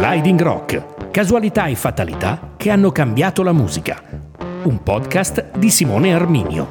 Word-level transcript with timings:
Sliding 0.00 0.40
Rock, 0.40 1.10
casualità 1.10 1.66
e 1.66 1.74
fatalità 1.74 2.54
che 2.56 2.70
hanno 2.70 2.90
cambiato 2.90 3.42
la 3.42 3.52
musica. 3.52 4.02
Un 4.62 4.82
podcast 4.82 5.58
di 5.58 5.68
Simone 5.68 6.14
Arminio. 6.14 6.68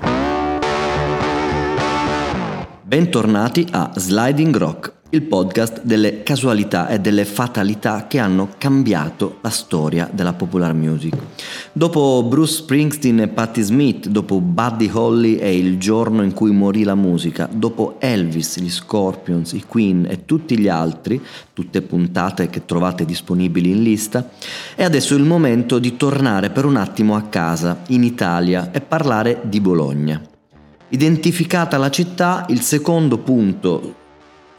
Bentornati 2.81 3.67
a 3.69 3.91
Sliding 3.93 4.57
Rock, 4.57 4.98
il 5.11 5.23
podcast 5.23 5.81
delle 5.81 6.21
casualità 6.21 6.87
e 6.87 6.99
delle 6.99 7.25
fatalità 7.25 8.05
che 8.05 8.19
hanno 8.19 8.49
cambiato 8.59 9.37
la 9.41 9.49
storia 9.49 10.07
della 10.11 10.33
popular 10.33 10.75
music. 10.75 11.15
Dopo 11.71 12.23
Bruce 12.27 12.57
Springsteen 12.57 13.21
e 13.21 13.27
Patti 13.27 13.61
Smith, 13.61 14.07
dopo 14.07 14.39
Buddy 14.39 14.87
Holly 14.93 15.37
e 15.37 15.57
il 15.57 15.79
giorno 15.79 16.21
in 16.21 16.33
cui 16.33 16.51
morì 16.51 16.83
la 16.83 16.93
musica, 16.93 17.49
dopo 17.51 17.95
Elvis, 17.97 18.59
gli 18.59 18.69
Scorpions, 18.69 19.53
i 19.53 19.63
Queen 19.67 20.05
e 20.07 20.25
tutti 20.25 20.59
gli 20.59 20.67
altri, 20.67 21.19
tutte 21.53 21.81
puntate 21.81 22.47
che 22.51 22.65
trovate 22.65 23.03
disponibili 23.03 23.71
in 23.71 23.81
lista, 23.81 24.29
è 24.75 24.83
adesso 24.83 25.15
il 25.15 25.23
momento 25.23 25.79
di 25.79 25.97
tornare 25.97 26.51
per 26.51 26.65
un 26.65 26.75
attimo 26.75 27.15
a 27.15 27.23
casa, 27.23 27.79
in 27.87 28.03
Italia, 28.03 28.69
e 28.71 28.79
parlare 28.79 29.41
di 29.45 29.59
Bologna. 29.59 30.21
Identificata 30.89 31.77
la 31.77 31.89
città, 31.89 32.45
il 32.49 32.61
secondo 32.61 33.17
punto 33.17 33.98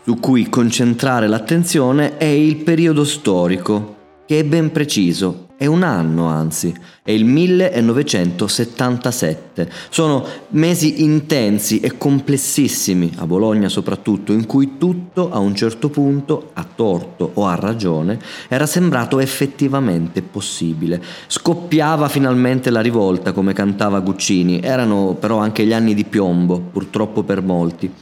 su 0.04 0.18
cui 0.18 0.48
concentrare 0.48 1.26
l'attenzione 1.26 2.16
è 2.16 2.24
il 2.24 2.56
periodo 2.56 3.04
storico, 3.04 3.96
che 4.26 4.38
è 4.38 4.44
ben 4.44 4.72
preciso, 4.72 5.48
è 5.56 5.66
un 5.66 5.82
anno 5.82 6.26
anzi, 6.26 6.74
è 7.10 7.12
il 7.12 7.24
1977. 7.24 9.68
Sono 9.90 10.24
mesi 10.50 11.02
intensi 11.02 11.80
e 11.80 11.98
complessissimi, 11.98 13.14
a 13.16 13.26
Bologna 13.26 13.68
soprattutto, 13.68 14.30
in 14.32 14.46
cui 14.46 14.76
tutto 14.78 15.32
a 15.32 15.38
un 15.38 15.56
certo 15.56 15.88
punto, 15.88 16.50
a 16.54 16.64
torto 16.72 17.32
o 17.34 17.46
a 17.46 17.56
ragione, 17.56 18.20
era 18.48 18.66
sembrato 18.66 19.18
effettivamente 19.18 20.22
possibile. 20.22 21.02
Scoppiava 21.26 22.08
finalmente 22.08 22.70
la 22.70 22.80
rivolta, 22.80 23.32
come 23.32 23.52
cantava 23.52 23.98
Guccini, 24.00 24.60
erano 24.62 25.16
però 25.18 25.38
anche 25.38 25.66
gli 25.66 25.72
anni 25.72 25.94
di 25.94 26.04
piombo, 26.04 26.60
purtroppo 26.60 27.24
per 27.24 27.42
molti, 27.42 27.92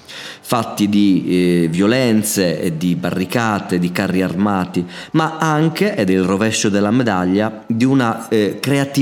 fatti 0.40 0.88
di 0.88 1.24
eh, 1.26 1.68
violenze 1.68 2.74
di 2.76 2.94
barricate, 2.94 3.78
di 3.78 3.90
carri 3.90 4.20
armati, 4.22 4.84
ma 5.12 5.38
anche, 5.38 5.96
ed 5.96 6.10
è 6.10 6.12
il 6.12 6.24
rovescio 6.24 6.68
della 6.68 6.90
medaglia, 6.90 7.64
di 7.66 7.84
una 7.84 8.28
eh, 8.28 8.58
creatività 8.60 8.96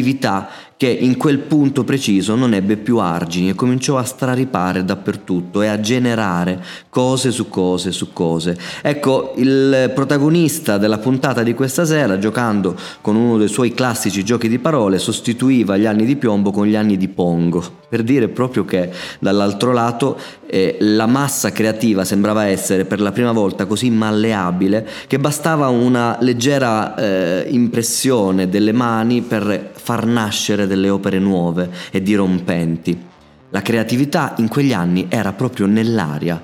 che 0.77 0.89
in 0.89 1.17
quel 1.17 1.39
punto 1.39 1.85
preciso 1.85 2.35
non 2.35 2.53
ebbe 2.53 2.77
più 2.77 2.99
argini 2.99 3.49
e 3.49 3.55
cominciò 3.55 3.97
a 3.97 4.05
straripare 4.05 4.85
dappertutto 4.85 5.63
e 5.63 5.69
a 5.69 5.81
generare 5.81 6.63
cose 6.91 7.31
su 7.31 7.49
cose 7.49 7.93
su 7.93 8.13
cose. 8.13 8.57
Ecco, 8.83 9.33
il 9.37 9.91
protagonista 9.95 10.77
della 10.77 10.99
puntata 10.99 11.43
di 11.43 11.55
questa 11.55 11.87
sera, 11.87 12.19
giocando 12.19 12.77
con 13.01 13.17
uno 13.17 13.39
dei 13.39 13.49
suoi 13.49 13.73
classici 13.73 14.23
giochi 14.23 14.49
di 14.49 14.59
parole, 14.59 14.99
sostituiva 14.99 15.79
gli 15.79 15.87
anni 15.87 16.05
di 16.05 16.17
piombo 16.17 16.51
con 16.51 16.67
gli 16.67 16.77
anni 16.77 16.99
di 16.99 17.09
pongo, 17.09 17.65
per 17.89 18.03
dire 18.03 18.29
proprio 18.29 18.67
che 18.67 18.91
dall'altro 19.19 19.73
lato 19.73 20.19
eh, 20.49 20.77
la 20.81 21.07
massa 21.07 21.53
creativa 21.53 22.05
sembrava 22.05 22.45
essere 22.45 22.85
per 22.85 23.01
la 23.01 23.13
prima 23.13 23.33
volta 23.33 23.67
così 23.67 23.91
malleabile 23.91 24.87
che 25.07 25.19
bastava 25.19 25.69
una 25.69 26.17
leggera 26.21 26.95
eh, 26.95 27.47
impressione 27.51 28.49
delle 28.49 28.73
mani 28.73 29.23
per 29.23 29.73
far 29.75 30.07
nascere 30.07 30.67
delle 30.67 30.89
opere 30.89 31.19
nuove 31.19 31.71
e 31.91 32.03
dirompenti. 32.03 32.99
La 33.51 33.63
creatività 33.63 34.35
in 34.39 34.49
quegli 34.49 34.73
anni 34.73 35.07
era 35.09 35.33
proprio 35.33 35.67
nell'aria. 35.67 36.43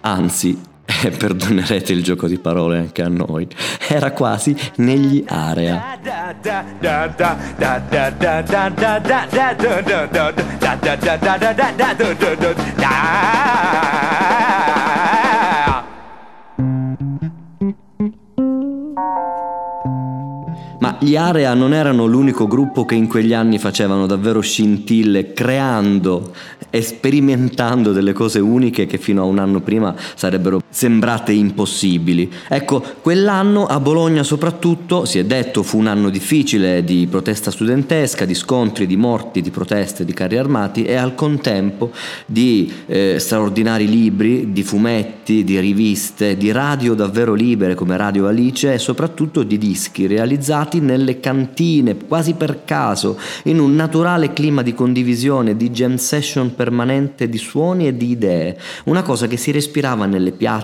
Anzi, 0.00 0.58
e 1.02 1.10
perdonerete 1.10 1.92
il 1.92 2.02
gioco 2.02 2.26
di 2.26 2.38
parole 2.38 2.78
anche 2.78 3.02
a 3.02 3.08
noi, 3.08 3.46
era 3.88 4.10
quasi 4.12 4.56
negli 4.76 5.22
area. 5.26 5.98
Ma 20.80 20.96
gli 21.00 21.16
Area 21.16 21.54
non 21.54 21.74
erano 21.74 22.06
l'unico 22.06 22.46
gruppo 22.46 22.84
che 22.84 22.94
in 22.94 23.08
quegli 23.08 23.34
anni 23.34 23.58
facevano 23.58 24.06
davvero 24.06 24.40
scintille, 24.40 25.32
creando 25.32 26.32
e 26.70 26.82
sperimentando 26.82 27.92
delle 27.92 28.12
cose 28.12 28.38
uniche 28.38 28.86
che 28.86 28.98
fino 28.98 29.22
a 29.22 29.24
un 29.24 29.38
anno 29.38 29.60
prima 29.60 29.94
sarebbero 30.14 30.60
sembrate 30.68 31.32
impossibili. 31.32 32.30
Ecco, 32.48 32.82
quell'anno 33.00 33.66
a 33.66 33.80
Bologna 33.80 34.22
soprattutto, 34.22 35.04
si 35.04 35.18
è 35.18 35.24
detto, 35.24 35.62
fu 35.62 35.78
un 35.78 35.86
anno 35.86 36.10
difficile 36.10 36.84
di 36.84 37.06
protesta 37.10 37.50
studentesca, 37.50 38.24
di 38.24 38.34
scontri, 38.34 38.86
di 38.86 38.96
morti, 38.96 39.40
di 39.40 39.50
proteste, 39.50 40.04
di 40.04 40.12
carri 40.12 40.36
armati 40.36 40.84
e 40.84 40.94
al 40.94 41.14
contempo 41.14 41.90
di 42.26 42.70
eh, 42.86 43.16
straordinari 43.18 43.88
libri, 43.88 44.52
di 44.52 44.62
fumetti, 44.62 45.44
di 45.44 45.58
riviste, 45.58 46.36
di 46.36 46.52
radio 46.52 46.94
davvero 46.94 47.34
libere 47.34 47.74
come 47.74 47.96
Radio 47.96 48.26
Alice 48.26 48.72
e 48.72 48.78
soprattutto 48.78 49.42
di 49.42 49.58
dischi 49.58 50.06
realizzati 50.06 50.80
nelle 50.80 51.20
cantine, 51.20 51.96
quasi 51.96 52.34
per 52.34 52.64
caso, 52.64 53.18
in 53.44 53.58
un 53.58 53.74
naturale 53.74 54.32
clima 54.32 54.62
di 54.62 54.74
condivisione, 54.74 55.56
di 55.56 55.70
jam 55.70 55.96
session 55.96 56.54
permanente 56.54 57.28
di 57.28 57.38
suoni 57.38 57.86
e 57.86 57.96
di 57.96 58.10
idee, 58.10 58.58
una 58.84 59.02
cosa 59.02 59.26
che 59.26 59.36
si 59.36 59.50
respirava 59.50 60.06
nelle 60.06 60.32
piazze, 60.32 60.57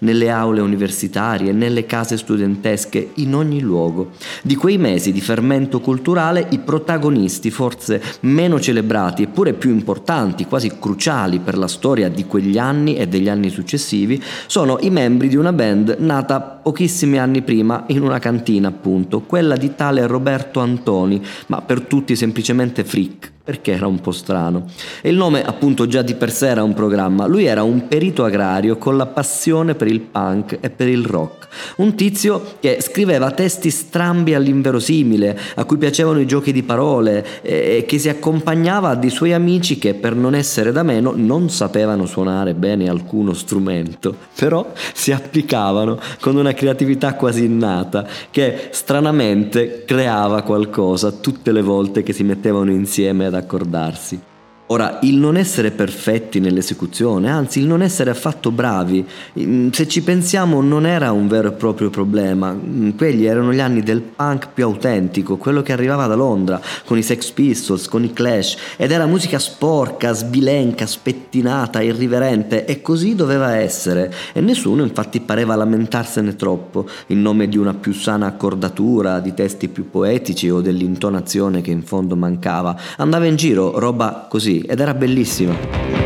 nelle 0.00 0.30
aule 0.30 0.60
universitarie, 0.60 1.52
nelle 1.52 1.86
case 1.86 2.16
studentesche, 2.16 3.10
in 3.14 3.34
ogni 3.34 3.60
luogo. 3.60 4.10
Di 4.42 4.54
quei 4.54 4.78
mesi 4.78 5.12
di 5.12 5.20
fermento 5.20 5.80
culturale 5.80 6.46
i 6.50 6.58
protagonisti, 6.58 7.50
forse 7.50 8.02
meno 8.20 8.60
celebrati 8.60 9.22
eppure 9.22 9.52
più 9.52 9.70
importanti, 9.70 10.46
quasi 10.46 10.78
cruciali 10.78 11.38
per 11.38 11.56
la 11.56 11.68
storia 11.68 12.08
di 12.08 12.24
quegli 12.24 12.58
anni 12.58 12.96
e 12.96 13.06
degli 13.06 13.28
anni 13.28 13.50
successivi, 13.50 14.22
sono 14.46 14.78
i 14.80 14.90
membri 14.90 15.28
di 15.28 15.36
una 15.36 15.52
band 15.52 15.96
nata 15.98 16.40
pochissimi 16.40 17.18
anni 17.18 17.42
prima 17.42 17.84
in 17.88 18.02
una 18.02 18.18
cantina, 18.18 18.68
appunto, 18.68 19.20
quella 19.20 19.56
di 19.56 19.74
tale 19.74 20.06
Roberto 20.06 20.60
Antoni, 20.60 21.22
ma 21.46 21.60
per 21.62 21.82
tutti 21.82 22.16
semplicemente 22.16 22.84
Frick 22.84 23.36
perché 23.48 23.72
era 23.72 23.86
un 23.86 23.98
po' 23.98 24.10
strano. 24.10 24.66
E 25.00 25.08
il 25.08 25.16
nome 25.16 25.42
appunto 25.42 25.86
già 25.86 26.02
di 26.02 26.12
per 26.16 26.30
sé 26.30 26.48
era 26.48 26.62
un 26.62 26.74
programma. 26.74 27.24
Lui 27.24 27.46
era 27.46 27.62
un 27.62 27.88
perito 27.88 28.24
agrario 28.24 28.76
con 28.76 28.98
la 28.98 29.06
passione 29.06 29.74
per 29.74 29.86
il 29.86 30.00
punk 30.00 30.58
e 30.60 30.68
per 30.68 30.86
il 30.86 31.02
rock. 31.06 31.48
Un 31.76 31.94
tizio 31.94 32.56
che 32.60 32.76
scriveva 32.82 33.30
testi 33.30 33.70
strambi 33.70 34.34
all'inverosimile, 34.34 35.38
a 35.54 35.64
cui 35.64 35.78
piacevano 35.78 36.20
i 36.20 36.26
giochi 36.26 36.52
di 36.52 36.62
parole 36.62 37.40
e 37.40 37.86
che 37.88 37.98
si 37.98 38.10
accompagnava 38.10 38.90
a 38.90 38.94
dei 38.94 39.08
suoi 39.08 39.32
amici 39.32 39.78
che 39.78 39.94
per 39.94 40.14
non 40.14 40.34
essere 40.34 40.70
da 40.70 40.82
meno 40.82 41.14
non 41.16 41.48
sapevano 41.48 42.04
suonare 42.04 42.52
bene 42.52 42.90
alcuno 42.90 43.32
strumento, 43.32 44.14
però 44.34 44.70
si 44.92 45.10
applicavano 45.10 45.98
con 46.20 46.36
una 46.36 46.52
creatività 46.52 47.14
quasi 47.14 47.44
innata 47.44 48.06
che 48.30 48.68
stranamente 48.72 49.84
creava 49.86 50.42
qualcosa 50.42 51.12
tutte 51.12 51.50
le 51.50 51.62
volte 51.62 52.02
che 52.02 52.12
si 52.12 52.24
mettevano 52.24 52.70
insieme 52.70 53.24
ad 53.24 53.36
accordarsi. 53.38 54.20
Ora, 54.70 54.98
il 55.02 55.16
non 55.16 55.38
essere 55.38 55.70
perfetti 55.70 56.40
nell'esecuzione, 56.40 57.30
anzi 57.30 57.58
il 57.58 57.66
non 57.66 57.80
essere 57.80 58.10
affatto 58.10 58.50
bravi, 58.50 59.02
mm, 59.38 59.70
se 59.70 59.88
ci 59.88 60.02
pensiamo 60.02 60.60
non 60.60 60.84
era 60.84 61.10
un 61.10 61.26
vero 61.26 61.48
e 61.48 61.52
proprio 61.52 61.88
problema, 61.88 62.52
mm, 62.52 62.90
quelli 62.90 63.24
erano 63.24 63.54
gli 63.54 63.60
anni 63.60 63.80
del 63.82 64.02
punk 64.02 64.48
più 64.52 64.64
autentico, 64.64 65.38
quello 65.38 65.62
che 65.62 65.72
arrivava 65.72 66.06
da 66.06 66.16
Londra, 66.16 66.60
con 66.84 66.98
i 66.98 67.02
Sex 67.02 67.30
Pistols, 67.30 67.88
con 67.88 68.04
i 68.04 68.12
Clash, 68.12 68.56
ed 68.76 68.90
era 68.90 69.06
musica 69.06 69.38
sporca, 69.38 70.12
sbilenca, 70.12 70.86
spettinata, 70.86 71.80
irriverente, 71.80 72.66
e 72.66 72.82
così 72.82 73.14
doveva 73.14 73.56
essere, 73.56 74.12
e 74.34 74.42
nessuno 74.42 74.82
infatti 74.82 75.20
pareva 75.20 75.56
lamentarsene 75.56 76.36
troppo, 76.36 76.86
in 77.06 77.22
nome 77.22 77.48
di 77.48 77.56
una 77.56 77.72
più 77.72 77.94
sana 77.94 78.26
accordatura, 78.26 79.20
di 79.20 79.32
testi 79.32 79.68
più 79.68 79.88
poetici 79.88 80.50
o 80.50 80.60
dell'intonazione 80.60 81.62
che 81.62 81.70
in 81.70 81.84
fondo 81.84 82.16
mancava, 82.16 82.78
andava 82.98 83.24
in 83.24 83.36
giro 83.36 83.78
roba 83.78 84.26
così 84.28 84.57
ed 84.60 84.80
era 84.80 84.94
bellissima. 84.94 85.98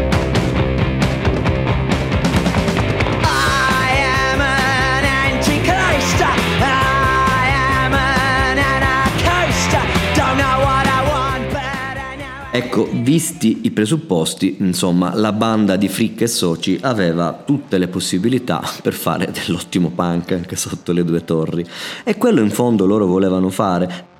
Ecco, 12.55 12.87
visti 12.91 13.61
i 13.63 13.71
presupposti, 13.71 14.57
insomma, 14.61 15.15
la 15.15 15.33
banda 15.33 15.77
di 15.77 15.89
Frick 15.89 16.21
e 16.21 16.27
Soci 16.27 16.79
aveva 16.83 17.43
tutte 17.47 17.79
le 17.79 17.89
possibilità 17.89 18.63
per 18.83 18.93
fare 18.93 19.31
dell'ottimo 19.33 19.89
punk 19.89 20.33
anche 20.33 20.57
sotto 20.57 20.93
le 20.93 21.03
due 21.03 21.25
torri. 21.25 21.67
E 22.05 22.17
quello 22.19 22.43
in 22.43 22.51
fondo 22.51 22.85
loro 22.85 23.07
volevano 23.07 23.49
fare, 23.49 24.12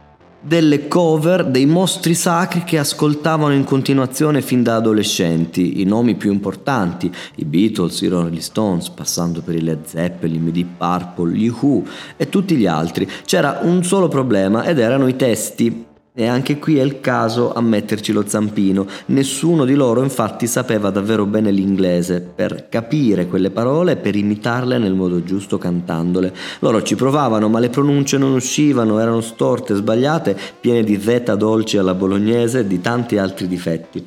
delle 0.43 0.89
cover 0.89 1.47
dei 1.47 1.67
mostri 1.67 2.15
sacri 2.15 2.65
che 2.65 2.79
ascoltavano 2.79 3.55
in 3.55 3.63
continuazione 3.63 4.43
fin 4.43 4.65
da 4.65 4.77
adolescenti, 4.77 5.81
i 5.81 5.85
nomi 5.85 6.17
più 6.17 6.33
importanti, 6.33 7.11
i 7.37 7.45
Beatles, 7.45 8.01
i 8.01 8.09
Rolling 8.09 8.39
Stones, 8.39 8.89
passando 8.89 9.41
per 9.41 9.55
i 9.55 9.63
Led 9.63 9.87
Zeppelin, 9.87 10.49
i 10.49 10.53
Deep 10.53 10.77
Purple, 10.77 11.33
gli 11.33 11.49
Who 11.49 11.85
e 12.17 12.29
tutti 12.29 12.57
gli 12.57 12.67
altri. 12.67 13.09
C'era 13.25 13.61
un 13.63 13.85
solo 13.85 14.09
problema 14.09 14.65
ed 14.65 14.81
erano 14.81 15.07
i 15.07 15.15
testi. 15.15 15.91
E 16.15 16.27
anche 16.27 16.59
qui 16.59 16.77
è 16.77 16.83
il 16.83 17.01
caso 17.01 17.55
a 17.55 17.63
metterci 17.63 18.13
lo 18.13 18.27
zampino. 18.27 18.87
Nessuno 19.07 19.65
di 19.65 19.73
loro 19.73 20.03
infatti 20.03 20.47
sapeva 20.47 20.91
davvero 20.91 21.25
bene 21.25 21.51
l'inglese 21.51 22.21
per 22.21 22.69
capire 22.69 23.27
quelle 23.27 23.49
parole 23.49 23.93
e 23.93 23.97
per 23.97 24.15
imitarle 24.15 24.77
nel 24.77 24.93
modo 24.93 25.25
giusto 25.25 25.57
cantandole. 25.57 26.35
Loro 26.59 26.83
ci 26.83 26.97
provavano 26.97 27.49
ma 27.49 27.61
le 27.61 27.71
pronunce 27.71 28.19
non 28.19 28.33
uscivano, 28.33 28.99
erano 28.99 29.23
storte, 29.23 29.75
sbagliate, 29.75 30.39
piene 30.61 30.85
di 30.85 31.01
zeta 31.01 31.35
dolci 31.35 31.79
alla 31.79 31.95
bolognese 31.95 32.59
e 32.59 32.67
di 32.67 32.83
tanti 32.83 33.17
altri 33.17 33.49
difetti. 33.49 34.07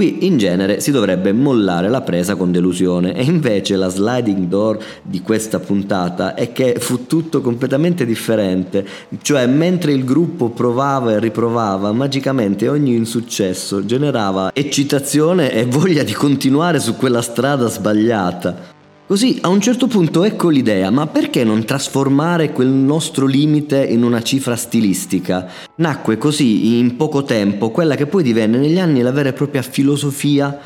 Qui 0.00 0.24
in 0.24 0.38
genere 0.38 0.80
si 0.80 0.92
dovrebbe 0.92 1.30
mollare 1.34 1.90
la 1.90 2.00
presa 2.00 2.34
con 2.34 2.50
delusione 2.50 3.14
e 3.14 3.22
invece 3.22 3.76
la 3.76 3.90
sliding 3.90 4.46
door 4.46 4.78
di 5.02 5.20
questa 5.20 5.58
puntata 5.58 6.32
è 6.32 6.52
che 6.52 6.76
fu 6.78 7.06
tutto 7.06 7.42
completamente 7.42 8.06
differente, 8.06 8.82
cioè 9.20 9.44
mentre 9.46 9.92
il 9.92 10.06
gruppo 10.06 10.48
provava 10.48 11.12
e 11.12 11.20
riprovava, 11.20 11.92
magicamente 11.92 12.66
ogni 12.66 12.94
insuccesso 12.94 13.84
generava 13.84 14.52
eccitazione 14.54 15.52
e 15.52 15.66
voglia 15.66 16.02
di 16.02 16.14
continuare 16.14 16.80
su 16.80 16.96
quella 16.96 17.20
strada 17.20 17.68
sbagliata. 17.68 18.79
Così 19.10 19.40
a 19.40 19.48
un 19.48 19.60
certo 19.60 19.88
punto 19.88 20.22
ecco 20.22 20.50
l'idea, 20.50 20.88
ma 20.90 21.08
perché 21.08 21.42
non 21.42 21.64
trasformare 21.64 22.52
quel 22.52 22.68
nostro 22.68 23.26
limite 23.26 23.84
in 23.84 24.04
una 24.04 24.22
cifra 24.22 24.54
stilistica? 24.54 25.48
Nacque 25.78 26.16
così 26.16 26.78
in 26.78 26.94
poco 26.94 27.24
tempo 27.24 27.70
quella 27.70 27.96
che 27.96 28.06
poi 28.06 28.22
divenne 28.22 28.58
negli 28.58 28.78
anni 28.78 29.00
la 29.00 29.10
vera 29.10 29.30
e 29.30 29.32
propria 29.32 29.62
filosofia 29.62 30.56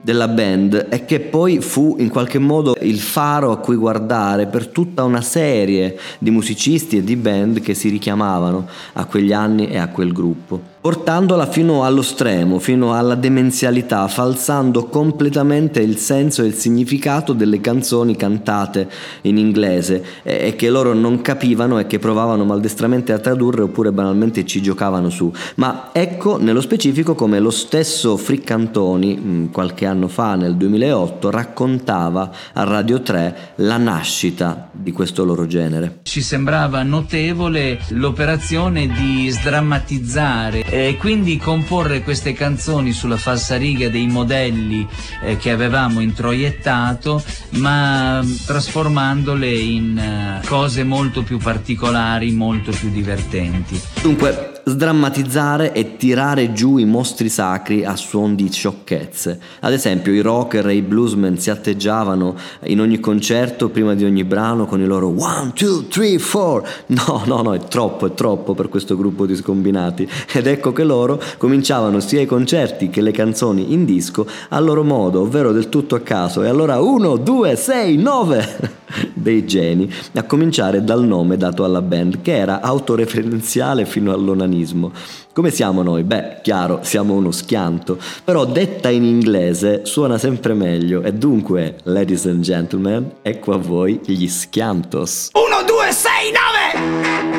della 0.00 0.28
band 0.28 0.86
e 0.90 1.06
che 1.06 1.18
poi 1.18 1.60
fu 1.60 1.96
in 1.98 2.08
qualche 2.08 2.38
modo 2.38 2.76
il 2.82 3.00
faro 3.00 3.50
a 3.50 3.58
cui 3.58 3.74
guardare 3.74 4.46
per 4.46 4.68
tutta 4.68 5.02
una 5.02 5.20
serie 5.20 5.98
di 6.20 6.30
musicisti 6.30 6.98
e 6.98 7.02
di 7.02 7.16
band 7.16 7.60
che 7.60 7.74
si 7.74 7.88
richiamavano 7.88 8.68
a 8.92 9.06
quegli 9.06 9.32
anni 9.32 9.66
e 9.66 9.76
a 9.76 9.88
quel 9.88 10.12
gruppo 10.12 10.76
portandola 10.80 11.46
fino 11.46 11.84
allo 11.84 12.02
stremo, 12.02 12.58
fino 12.58 12.94
alla 12.94 13.14
demenzialità, 13.14 14.06
falsando 14.08 14.84
completamente 14.84 15.80
il 15.80 15.96
senso 15.96 16.42
e 16.42 16.46
il 16.46 16.54
significato 16.54 17.32
delle 17.32 17.60
canzoni 17.60 18.16
cantate 18.16 18.88
in 19.22 19.38
inglese 19.38 20.04
e, 20.22 20.54
che 20.56 20.70
loro 20.70 20.92
non 20.94 21.20
capivano 21.20 21.78
e 21.78 21.86
che 21.86 21.98
provavano 21.98 22.44
maldestramente 22.44 23.12
a 23.12 23.18
tradurre 23.18 23.62
oppure 23.62 23.92
banalmente 23.92 24.46
ci 24.46 24.62
giocavano 24.62 25.10
su. 25.10 25.32
Ma 25.56 25.90
ecco 25.92 26.38
nello 26.38 26.60
specifico 26.60 27.14
come 27.14 27.40
lo 27.40 27.50
stesso 27.50 28.16
Friccantoni 28.16 29.18
mm, 29.18 29.46
qualche 29.46 29.86
anno 29.86 30.08
fa, 30.08 30.36
nel 30.36 30.56
2008, 30.56 31.30
raccontava 31.30 32.30
a 32.52 32.64
Radio 32.64 33.02
3 33.02 33.36
la 33.56 33.76
nascita 33.76 34.68
di 34.72 34.92
questo 34.92 35.24
loro 35.24 35.46
genere. 35.46 36.00
Ci 36.02 36.22
sembrava 36.22 36.82
notevole 36.82 37.80
l'operazione 37.88 38.86
di 38.86 39.28
sdrammatizzare 39.28 40.66
e 40.70 40.96
quindi 40.98 41.36
comporre 41.38 42.02
queste 42.02 42.32
canzoni 42.32 42.92
sulla 42.92 43.16
falsariga 43.16 43.88
dei 43.88 44.06
modelli 44.06 44.86
eh, 45.22 45.36
che 45.36 45.50
avevamo 45.50 46.00
introiettato, 46.00 47.22
ma 47.50 48.24
trasformandole 48.46 49.50
in 49.50 50.40
uh, 50.42 50.46
cose 50.46 50.84
molto 50.84 51.22
più 51.22 51.38
particolari, 51.38 52.32
molto 52.32 52.70
più 52.70 52.90
divertenti. 52.90 53.80
Dunque, 54.02 54.57
sdrammatizzare 54.68 55.72
e 55.72 55.96
tirare 55.96 56.52
giù 56.52 56.76
i 56.78 56.84
mostri 56.84 57.28
sacri 57.28 57.84
a 57.84 57.96
suon 57.96 58.34
di 58.34 58.50
sciocchezze. 58.50 59.38
Ad 59.60 59.72
esempio, 59.72 60.12
i 60.12 60.20
rocker 60.20 60.66
e 60.68 60.74
i 60.74 60.82
bluesmen 60.82 61.38
si 61.38 61.50
atteggiavano 61.50 62.36
in 62.64 62.80
ogni 62.80 63.00
concerto 63.00 63.68
prima 63.68 63.94
di 63.94 64.04
ogni 64.04 64.24
brano 64.24 64.66
con 64.66 64.80
i 64.80 64.86
loro 64.86 65.08
1, 65.08 65.52
2, 65.56 65.88
3, 65.88 66.18
4. 66.18 66.68
No, 66.88 67.22
no, 67.26 67.42
no, 67.42 67.54
è 67.54 67.60
troppo, 67.60 68.06
è 68.06 68.14
troppo 68.14 68.54
per 68.54 68.68
questo 68.68 68.96
gruppo 68.96 69.26
di 69.26 69.36
scombinati. 69.36 70.08
Ed 70.32 70.46
ecco 70.46 70.72
che 70.72 70.84
loro 70.84 71.20
cominciavano 71.36 72.00
sia 72.00 72.20
i 72.20 72.26
concerti 72.26 72.90
che 72.90 73.00
le 73.00 73.12
canzoni 73.12 73.72
in 73.72 73.84
disco 73.84 74.26
a 74.50 74.58
loro 74.58 74.84
modo, 74.84 75.20
ovvero 75.22 75.52
del 75.52 75.68
tutto 75.68 75.94
a 75.94 76.00
caso. 76.00 76.42
E 76.42 76.48
allora 76.48 76.80
1, 76.80 77.16
2, 77.16 77.56
6, 77.56 77.96
9 77.96 78.77
dei 79.12 79.46
geni, 79.46 79.92
a 80.14 80.22
cominciare 80.24 80.84
dal 80.84 81.04
nome 81.04 81.36
dato 81.36 81.64
alla 81.64 81.82
band, 81.82 82.22
che 82.22 82.36
era 82.36 82.60
autoreferenziale 82.60 83.84
fino 83.84 84.12
all'onanismo. 84.12 84.92
Come 85.32 85.50
siamo 85.50 85.82
noi? 85.82 86.02
Beh, 86.02 86.40
chiaro, 86.42 86.80
siamo 86.82 87.14
uno 87.14 87.30
schianto, 87.30 87.98
però 88.24 88.44
detta 88.44 88.90
in 88.90 89.04
inglese 89.04 89.82
suona 89.84 90.18
sempre 90.18 90.54
meglio 90.54 91.02
e 91.02 91.12
dunque, 91.12 91.76
ladies 91.84 92.26
and 92.26 92.40
gentlemen, 92.40 93.10
ecco 93.22 93.52
a 93.52 93.58
voi 93.58 94.00
gli 94.04 94.26
schiantos. 94.26 95.30
1, 95.32 95.44
2, 95.64 95.92
6, 95.92 97.32
9! 97.32 97.37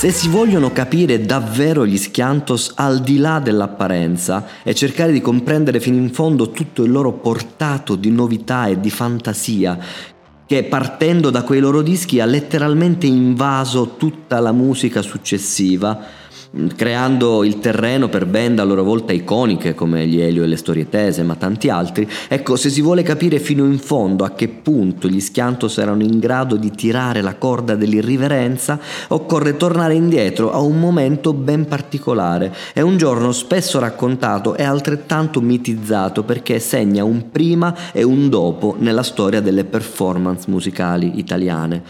Se 0.00 0.10
si 0.12 0.28
vogliono 0.28 0.72
capire 0.72 1.20
davvero 1.20 1.84
gli 1.84 1.98
schiantos 1.98 2.72
al 2.76 3.02
di 3.02 3.18
là 3.18 3.38
dell'apparenza 3.38 4.46
e 4.62 4.74
cercare 4.74 5.12
di 5.12 5.20
comprendere 5.20 5.78
fino 5.78 5.98
in 5.98 6.10
fondo 6.10 6.52
tutto 6.52 6.84
il 6.84 6.90
loro 6.90 7.12
portato 7.12 7.96
di 7.96 8.10
novità 8.10 8.66
e 8.66 8.80
di 8.80 8.88
fantasia, 8.88 9.78
che 10.46 10.64
partendo 10.64 11.28
da 11.28 11.42
quei 11.42 11.60
loro 11.60 11.82
dischi 11.82 12.18
ha 12.18 12.24
letteralmente 12.24 13.04
invaso 13.04 13.96
tutta 13.98 14.40
la 14.40 14.52
musica 14.52 15.02
successiva, 15.02 16.00
creando 16.74 17.44
il 17.44 17.60
terreno 17.60 18.08
per 18.08 18.26
band 18.26 18.58
a 18.58 18.64
loro 18.64 18.82
volta 18.82 19.12
iconiche 19.12 19.74
come 19.74 20.06
gli 20.06 20.20
Elio 20.20 20.42
e 20.42 20.46
le 20.46 20.56
Storie 20.56 20.88
Tese, 20.88 21.22
ma 21.22 21.36
tanti 21.36 21.68
altri. 21.68 22.08
Ecco, 22.28 22.56
se 22.56 22.70
si 22.70 22.80
vuole 22.80 23.02
capire 23.02 23.38
fino 23.38 23.64
in 23.64 23.78
fondo 23.78 24.24
a 24.24 24.30
che 24.30 24.48
punto 24.48 25.08
gli 25.08 25.20
Schiantos 25.20 25.78
erano 25.78 26.02
in 26.02 26.18
grado 26.18 26.56
di 26.56 26.70
tirare 26.72 27.20
la 27.20 27.36
corda 27.36 27.76
dell'irriverenza, 27.76 28.80
occorre 29.08 29.56
tornare 29.56 29.94
indietro 29.94 30.52
a 30.52 30.58
un 30.58 30.78
momento 30.80 31.32
ben 31.32 31.66
particolare. 31.66 32.52
È 32.72 32.80
un 32.80 32.96
giorno 32.96 33.30
spesso 33.30 33.78
raccontato 33.78 34.56
e 34.56 34.64
altrettanto 34.64 35.40
mitizzato 35.40 36.24
perché 36.24 36.58
segna 36.58 37.04
un 37.04 37.30
prima 37.30 37.74
e 37.92 38.02
un 38.02 38.28
dopo 38.28 38.74
nella 38.78 39.04
storia 39.04 39.40
delle 39.40 39.64
performance 39.64 40.50
musicali 40.50 41.18
italiane, 41.18 41.82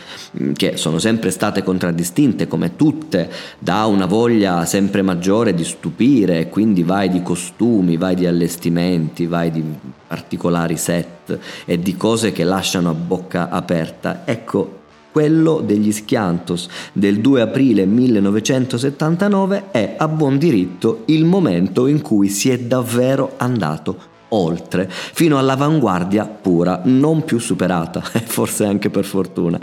che 0.54 0.76
sono 0.76 0.98
sempre 0.98 1.30
state 1.30 1.62
contraddistinte 1.62 2.46
come 2.46 2.76
tutte 2.76 3.30
da 3.58 3.86
una 3.86 4.06
voglia 4.06 4.49
voglia 4.50 4.64
sempre 4.66 5.02
maggiore 5.02 5.54
di 5.54 5.64
stupire, 5.64 6.48
quindi 6.48 6.82
vai 6.82 7.08
di 7.08 7.22
costumi, 7.22 7.96
vai 7.96 8.14
di 8.14 8.26
allestimenti, 8.26 9.26
vai 9.26 9.50
di 9.50 9.62
particolari 10.06 10.76
set 10.76 11.38
e 11.64 11.78
di 11.78 11.96
cose 11.96 12.32
che 12.32 12.44
lasciano 12.44 12.90
a 12.90 12.94
bocca 12.94 13.48
aperta. 13.48 14.22
Ecco, 14.24 14.78
quello 15.12 15.60
degli 15.60 15.92
Schiantos 15.92 16.68
del 16.92 17.20
2 17.20 17.40
aprile 17.40 17.84
1979 17.84 19.70
è 19.70 19.94
a 19.96 20.08
buon 20.08 20.38
diritto 20.38 21.02
il 21.06 21.24
momento 21.24 21.86
in 21.86 22.00
cui 22.00 22.28
si 22.28 22.50
è 22.50 22.58
davvero 22.58 23.34
andato 23.36 24.08
oltre, 24.32 24.88
fino 24.88 25.38
all'avanguardia 25.38 26.24
pura, 26.24 26.82
non 26.84 27.24
più 27.24 27.38
superata, 27.38 28.00
forse 28.26 28.64
anche 28.64 28.88
per 28.88 29.04
fortuna. 29.04 29.58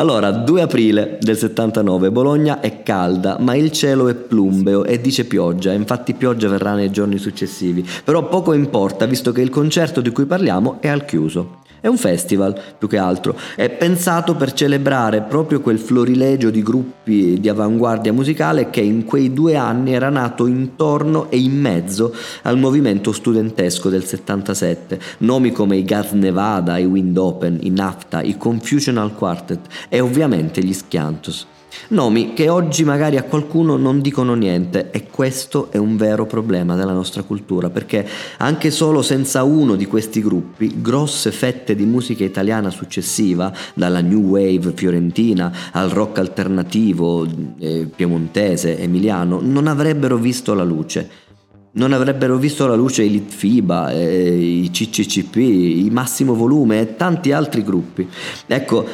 Allora, 0.00 0.30
2 0.30 0.62
aprile 0.62 1.18
del 1.20 1.36
79, 1.36 2.10
Bologna 2.10 2.60
è 2.60 2.82
calda, 2.82 3.36
ma 3.38 3.54
il 3.54 3.70
cielo 3.70 4.08
è 4.08 4.14
plumbeo 4.14 4.84
e 4.84 4.98
dice 4.98 5.26
pioggia, 5.26 5.72
infatti 5.72 6.14
pioggia 6.14 6.48
verrà 6.48 6.72
nei 6.72 6.90
giorni 6.90 7.18
successivi, 7.18 7.86
però 8.02 8.26
poco 8.26 8.54
importa 8.54 9.04
visto 9.04 9.30
che 9.30 9.42
il 9.42 9.50
concerto 9.50 10.00
di 10.00 10.08
cui 10.08 10.24
parliamo 10.24 10.80
è 10.80 10.88
al 10.88 11.04
chiuso. 11.04 11.58
È 11.80 11.86
un 11.86 11.96
festival, 11.96 12.60
più 12.78 12.88
che 12.88 12.98
altro, 12.98 13.36
è 13.56 13.70
pensato 13.70 14.34
per 14.34 14.52
celebrare 14.52 15.22
proprio 15.22 15.60
quel 15.60 15.78
florilegio 15.78 16.50
di 16.50 16.62
gruppi 16.62 17.38
di 17.40 17.48
avanguardia 17.48 18.12
musicale 18.12 18.68
che 18.68 18.80
in 18.80 19.04
quei 19.04 19.32
due 19.32 19.56
anni 19.56 19.94
era 19.94 20.10
nato 20.10 20.46
intorno 20.46 21.30
e 21.30 21.38
in 21.38 21.58
mezzo 21.58 22.14
al 22.42 22.58
movimento 22.58 23.12
studentesco 23.12 23.88
del 23.88 24.04
77. 24.04 25.00
Nomi 25.18 25.52
come 25.52 25.76
i 25.76 25.84
Gaz 25.84 26.12
Nevada, 26.12 26.76
i 26.76 26.84
Wind 26.84 27.16
Open, 27.16 27.58
i 27.62 27.70
NAFTA, 27.70 28.22
i 28.22 28.36
Confusional 28.36 29.14
Quartet 29.14 29.60
e 29.88 30.00
ovviamente 30.00 30.62
gli 30.62 30.72
Schiantos. 30.72 31.46
Nomi 31.88 32.32
che 32.34 32.48
oggi 32.48 32.84
magari 32.84 33.16
a 33.16 33.22
qualcuno 33.22 33.76
non 33.76 34.00
dicono 34.00 34.34
niente 34.34 34.90
e 34.90 35.06
questo 35.08 35.70
è 35.70 35.76
un 35.76 35.96
vero 35.96 36.26
problema 36.26 36.74
della 36.74 36.92
nostra 36.92 37.22
cultura 37.22 37.70
perché 37.70 38.06
anche 38.38 38.70
solo 38.70 39.02
senza 39.02 39.42
uno 39.42 39.76
di 39.76 39.86
questi 39.86 40.20
gruppi 40.20 40.80
grosse 40.80 41.30
fette 41.30 41.74
di 41.74 41.84
musica 41.84 42.24
italiana 42.24 42.70
successiva, 42.70 43.52
dalla 43.74 44.00
new 44.00 44.20
wave 44.20 44.72
fiorentina 44.74 45.52
al 45.72 45.90
rock 45.90 46.18
alternativo 46.18 47.26
eh, 47.58 47.88
piemontese, 47.94 48.78
emiliano, 48.78 49.40
non 49.40 49.66
avrebbero 49.66 50.16
visto 50.16 50.54
la 50.54 50.64
luce. 50.64 51.28
Non 51.72 51.92
avrebbero 51.92 52.36
visto 52.36 52.66
la 52.66 52.74
luce 52.74 53.04
i 53.04 53.10
Litfiba, 53.10 53.92
eh, 53.92 54.36
i 54.36 54.70
CCCP, 54.72 55.36
i 55.36 55.88
Massimo 55.92 56.34
Volume 56.34 56.80
e 56.80 56.96
tanti 56.96 57.30
altri 57.30 57.62
gruppi. 57.62 58.08
Ecco, 58.48 58.84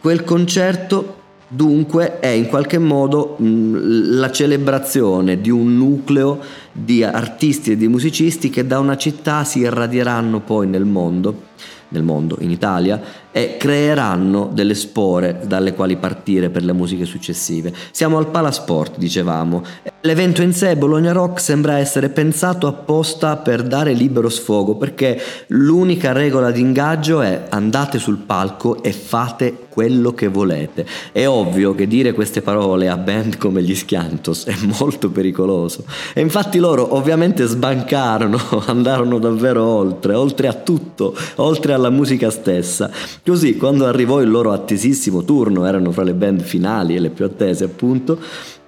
quel 0.00 0.24
concerto 0.24 1.16
Dunque 1.50 2.20
è 2.20 2.26
in 2.26 2.46
qualche 2.46 2.78
modo 2.78 3.36
la 3.38 4.30
celebrazione 4.30 5.40
di 5.40 5.48
un 5.48 5.78
nucleo 5.78 6.40
di 6.70 7.02
artisti 7.02 7.72
e 7.72 7.76
di 7.78 7.88
musicisti 7.88 8.50
che 8.50 8.66
da 8.66 8.78
una 8.78 8.98
città 8.98 9.44
si 9.44 9.60
irradieranno 9.60 10.40
poi 10.40 10.66
nel 10.66 10.84
mondo, 10.84 11.44
nel 11.88 12.02
mondo, 12.02 12.36
in 12.40 12.50
Italia, 12.50 13.00
e 13.32 13.56
creeranno 13.56 14.50
delle 14.52 14.74
spore 14.74 15.40
dalle 15.46 15.72
quali 15.72 15.96
partire 15.96 16.50
per 16.50 16.64
le 16.64 16.74
musiche 16.74 17.06
successive. 17.06 17.72
Siamo 17.92 18.18
al 18.18 18.28
Palasport, 18.28 18.98
dicevamo. 18.98 19.87
L'evento 20.02 20.42
in 20.42 20.52
sé, 20.52 20.76
Bologna 20.76 21.10
Rock, 21.10 21.40
sembra 21.40 21.78
essere 21.78 22.08
pensato 22.08 22.68
apposta 22.68 23.36
per 23.36 23.64
dare 23.64 23.94
libero 23.94 24.28
sfogo, 24.28 24.76
perché 24.76 25.20
l'unica 25.48 26.12
regola 26.12 26.52
di 26.52 26.60
ingaggio 26.60 27.20
è 27.20 27.46
andate 27.48 27.98
sul 27.98 28.18
palco 28.18 28.80
e 28.80 28.92
fate 28.92 29.66
quello 29.68 30.14
che 30.14 30.28
volete. 30.28 30.86
È 31.10 31.26
ovvio 31.26 31.74
che 31.74 31.88
dire 31.88 32.12
queste 32.12 32.42
parole 32.42 32.88
a 32.88 32.96
band 32.96 33.38
come 33.38 33.60
gli 33.60 33.74
Schiantos 33.74 34.44
è 34.44 34.54
molto 34.78 35.10
pericoloso. 35.10 35.84
E 36.14 36.20
infatti 36.20 36.58
loro 36.58 36.94
ovviamente 36.94 37.46
sbancarono, 37.46 38.38
andarono 38.66 39.18
davvero 39.18 39.64
oltre, 39.64 40.14
oltre 40.14 40.46
a 40.46 40.52
tutto, 40.52 41.12
oltre 41.36 41.72
alla 41.72 41.90
musica 41.90 42.30
stessa. 42.30 42.88
Così, 43.26 43.56
quando 43.56 43.84
arrivò 43.86 44.20
il 44.20 44.30
loro 44.30 44.52
attesissimo 44.52 45.24
turno, 45.24 45.66
erano 45.66 45.90
fra 45.90 46.04
le 46.04 46.14
band 46.14 46.42
finali 46.42 46.94
e 46.94 47.00
le 47.00 47.10
più 47.10 47.24
attese 47.24 47.64
appunto, 47.64 48.18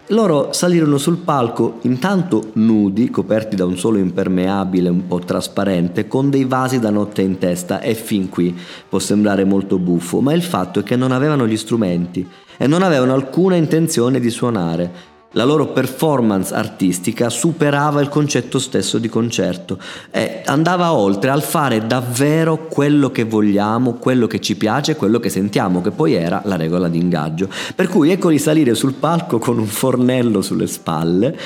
loro 0.09 0.53
salirono 0.53 0.99
sul 0.99 1.19
palco 1.19 1.79
intanto 1.83 2.51
nudi, 2.55 3.11
coperti 3.11 3.55
da 3.55 3.65
un 3.65 3.77
solo 3.77 3.99
impermeabile 3.99 4.89
un 4.89 5.07
po' 5.07 5.21
trasparente, 5.21 6.09
con 6.09 6.31
dei 6.31 6.45
vasi 6.45 6.81
da 6.81 6.91
notte 6.91 7.23
in 7.23 7.39
testa 7.39 7.81
e 7.81 7.95
fin 7.95 8.29
qui 8.29 8.57
può 8.89 8.99
sembrare 8.99 9.45
molto 9.45 9.79
buffo, 9.79 10.21
ma 10.21 10.33
il 10.33 10.43
fatto 10.43 10.81
è 10.81 10.83
che 10.83 10.97
non 10.97 11.13
avevano 11.13 11.47
gli 11.47 11.57
strumenti 11.57 12.27
e 12.57 12.67
non 12.67 12.83
avevano 12.83 13.15
alcuna 13.15 13.55
intenzione 13.55 14.19
di 14.19 14.31
suonare. 14.31 15.19
La 15.35 15.45
loro 15.45 15.69
performance 15.69 16.53
artistica 16.53 17.29
superava 17.29 18.01
il 18.01 18.09
concetto 18.09 18.59
stesso 18.59 18.99
di 18.99 19.09
concerto 19.09 19.79
e 20.11 20.43
andava 20.45 20.93
oltre 20.93 21.31
al 21.31 21.41
fare 21.41 21.87
davvero 21.87 22.67
quello 22.67 23.13
che 23.13 23.23
vogliamo, 23.23 23.93
quello 23.93 24.27
che 24.27 24.41
ci 24.41 24.57
piace, 24.57 24.97
quello 24.97 25.21
che 25.21 25.29
sentiamo, 25.29 25.83
che 25.83 25.93
poi 25.93 26.15
era 26.15 26.43
la 26.47 26.57
regola 26.57 26.89
di 26.89 26.99
ingaggio. 26.99 27.49
Per 27.77 27.87
cui 27.87 28.11
eccoli 28.11 28.41
salire 28.41 28.75
sul 28.75 28.95
palco 28.95 29.39
con 29.39 29.57
un 29.59 29.67
fornello 29.67 30.43
sulle 30.43 30.67
spalle, 30.67 31.39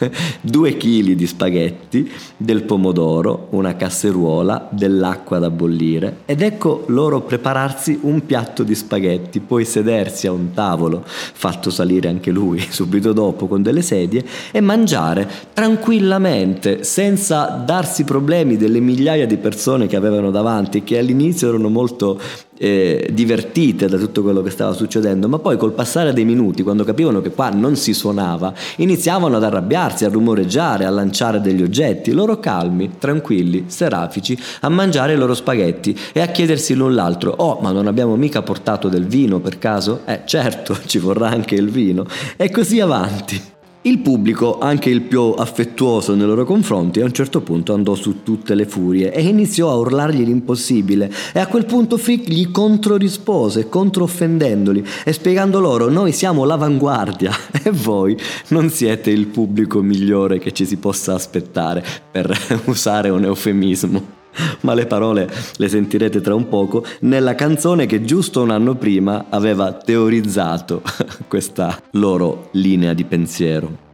due 0.40 0.78
chili 0.78 1.14
di 1.14 1.26
spaghetti, 1.26 2.10
del 2.38 2.62
pomodoro, 2.62 3.48
una 3.50 3.76
casseruola, 3.76 4.68
dell'acqua 4.70 5.38
da 5.38 5.50
bollire 5.50 6.20
ed 6.24 6.40
ecco 6.40 6.84
loro 6.86 7.20
prepararsi 7.20 7.98
un 8.00 8.24
piatto 8.24 8.62
di 8.62 8.74
spaghetti, 8.74 9.40
poi 9.40 9.66
sedersi 9.66 10.26
a 10.26 10.32
un 10.32 10.54
tavolo, 10.54 11.04
fatto 11.04 11.68
salire 11.68 12.08
anche 12.08 12.30
lui 12.30 12.64
subito 12.70 13.12
dopo 13.12 13.24
dopo 13.26 13.46
con 13.46 13.62
delle 13.62 13.82
sedie 13.82 14.24
e 14.52 14.60
mangiare 14.60 15.28
tranquillamente 15.52 16.84
senza 16.84 17.62
darsi 17.64 18.04
problemi 18.04 18.56
delle 18.56 18.80
migliaia 18.80 19.26
di 19.26 19.36
persone 19.36 19.86
che 19.86 19.96
avevano 19.96 20.30
davanti 20.30 20.84
che 20.84 20.98
all'inizio 20.98 21.48
erano 21.48 21.68
molto 21.68 22.20
eh, 22.58 23.08
divertite 23.12 23.88
da 23.88 23.98
tutto 23.98 24.22
quello 24.22 24.42
che 24.42 24.50
stava 24.50 24.72
succedendo, 24.72 25.28
ma 25.28 25.38
poi 25.38 25.56
col 25.56 25.72
passare 25.72 26.12
dei 26.12 26.24
minuti, 26.24 26.62
quando 26.62 26.84
capivano 26.84 27.20
che 27.20 27.30
qua 27.30 27.50
non 27.50 27.76
si 27.76 27.92
suonava, 27.92 28.52
iniziavano 28.76 29.36
ad 29.36 29.44
arrabbiarsi, 29.44 30.04
a 30.04 30.08
rumoreggiare, 30.08 30.84
a 30.84 30.90
lanciare 30.90 31.40
degli 31.40 31.62
oggetti, 31.62 32.12
loro 32.12 32.38
calmi, 32.38 32.92
tranquilli, 32.98 33.64
serafici, 33.66 34.38
a 34.60 34.68
mangiare 34.68 35.14
i 35.14 35.16
loro 35.16 35.34
spaghetti 35.34 35.96
e 36.12 36.20
a 36.20 36.26
chiedersi 36.26 36.74
l'un 36.74 36.94
l'altro, 36.94 37.32
oh 37.36 37.60
ma 37.60 37.72
non 37.72 37.86
abbiamo 37.86 38.16
mica 38.16 38.42
portato 38.42 38.88
del 38.88 39.06
vino 39.06 39.40
per 39.40 39.58
caso? 39.58 40.00
Eh 40.04 40.22
certo, 40.24 40.76
ci 40.86 40.98
vorrà 40.98 41.28
anche 41.28 41.54
il 41.54 41.70
vino. 41.70 42.06
E 42.36 42.50
così 42.50 42.80
avanti. 42.80 43.54
Il 43.86 44.00
pubblico, 44.00 44.58
anche 44.58 44.90
il 44.90 45.02
più 45.02 45.20
affettuoso 45.36 46.16
nei 46.16 46.26
loro 46.26 46.44
confronti, 46.44 47.00
a 47.00 47.04
un 47.04 47.12
certo 47.12 47.40
punto 47.40 47.72
andò 47.72 47.94
su 47.94 48.24
tutte 48.24 48.56
le 48.56 48.66
furie 48.66 49.12
e 49.12 49.22
iniziò 49.22 49.70
a 49.70 49.76
urlargli 49.76 50.24
l'impossibile. 50.24 51.08
E 51.32 51.38
a 51.38 51.46
quel 51.46 51.66
punto 51.66 51.96
Frick 51.96 52.28
gli 52.28 52.50
controrispose, 52.50 53.68
controffendendoli 53.68 54.84
e 55.04 55.12
spiegando 55.12 55.60
loro 55.60 55.88
noi 55.88 56.10
siamo 56.10 56.44
l'avanguardia 56.44 57.30
e 57.62 57.70
voi 57.70 58.18
non 58.48 58.70
siete 58.70 59.10
il 59.12 59.28
pubblico 59.28 59.80
migliore 59.82 60.40
che 60.40 60.50
ci 60.50 60.66
si 60.66 60.78
possa 60.78 61.14
aspettare, 61.14 61.84
per 62.10 62.36
usare 62.66 63.08
un 63.10 63.22
eufemismo 63.22 64.15
ma 64.60 64.74
le 64.74 64.86
parole 64.86 65.30
le 65.56 65.68
sentirete 65.68 66.20
tra 66.20 66.34
un 66.34 66.48
poco, 66.48 66.84
nella 67.00 67.34
canzone 67.34 67.86
che 67.86 68.04
giusto 68.04 68.42
un 68.42 68.50
anno 68.50 68.74
prima 68.74 69.26
aveva 69.30 69.72
teorizzato 69.72 70.82
questa 71.28 71.80
loro 71.92 72.48
linea 72.52 72.92
di 72.92 73.04
pensiero. 73.04 73.85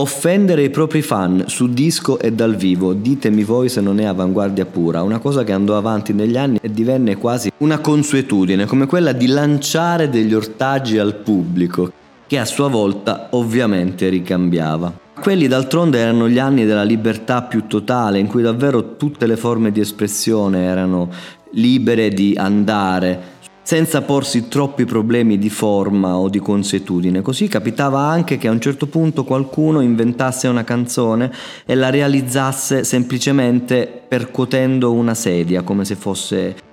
Offendere 0.00 0.62
i 0.62 0.70
propri 0.70 1.02
fan 1.02 1.42
su 1.48 1.66
disco 1.66 2.20
e 2.20 2.30
dal 2.30 2.54
vivo, 2.54 2.92
ditemi 2.92 3.42
voi 3.42 3.68
se 3.68 3.80
non 3.80 3.98
è 3.98 4.04
avanguardia 4.04 4.64
pura, 4.64 5.02
una 5.02 5.18
cosa 5.18 5.42
che 5.42 5.50
andò 5.50 5.76
avanti 5.76 6.12
negli 6.12 6.36
anni 6.36 6.60
e 6.62 6.70
divenne 6.70 7.16
quasi 7.16 7.50
una 7.56 7.80
consuetudine, 7.80 8.64
come 8.66 8.86
quella 8.86 9.10
di 9.10 9.26
lanciare 9.26 10.08
degli 10.08 10.34
ortaggi 10.34 10.98
al 10.98 11.16
pubblico, 11.16 11.90
che 12.28 12.38
a 12.38 12.44
sua 12.44 12.68
volta 12.68 13.26
ovviamente 13.30 14.08
ricambiava. 14.08 14.92
Quelli 15.20 15.48
d'altronde 15.48 15.98
erano 15.98 16.28
gli 16.28 16.38
anni 16.38 16.64
della 16.64 16.84
libertà 16.84 17.42
più 17.42 17.66
totale, 17.66 18.20
in 18.20 18.28
cui 18.28 18.42
davvero 18.42 18.94
tutte 18.94 19.26
le 19.26 19.36
forme 19.36 19.72
di 19.72 19.80
espressione 19.80 20.62
erano 20.62 21.10
libere 21.54 22.10
di 22.10 22.36
andare 22.36 23.37
senza 23.68 24.00
porsi 24.00 24.48
troppi 24.48 24.86
problemi 24.86 25.36
di 25.36 25.50
forma 25.50 26.16
o 26.16 26.30
di 26.30 26.38
consuetudine. 26.38 27.20
Così 27.20 27.48
capitava 27.48 28.00
anche 28.00 28.38
che 28.38 28.48
a 28.48 28.50
un 28.50 28.62
certo 28.62 28.86
punto 28.86 29.24
qualcuno 29.24 29.82
inventasse 29.82 30.48
una 30.48 30.64
canzone 30.64 31.30
e 31.66 31.74
la 31.74 31.90
realizzasse 31.90 32.82
semplicemente 32.82 34.04
percuotendo 34.08 34.90
una 34.90 35.12
sedia, 35.12 35.60
come 35.60 35.84
se 35.84 35.96
fosse 35.96 36.67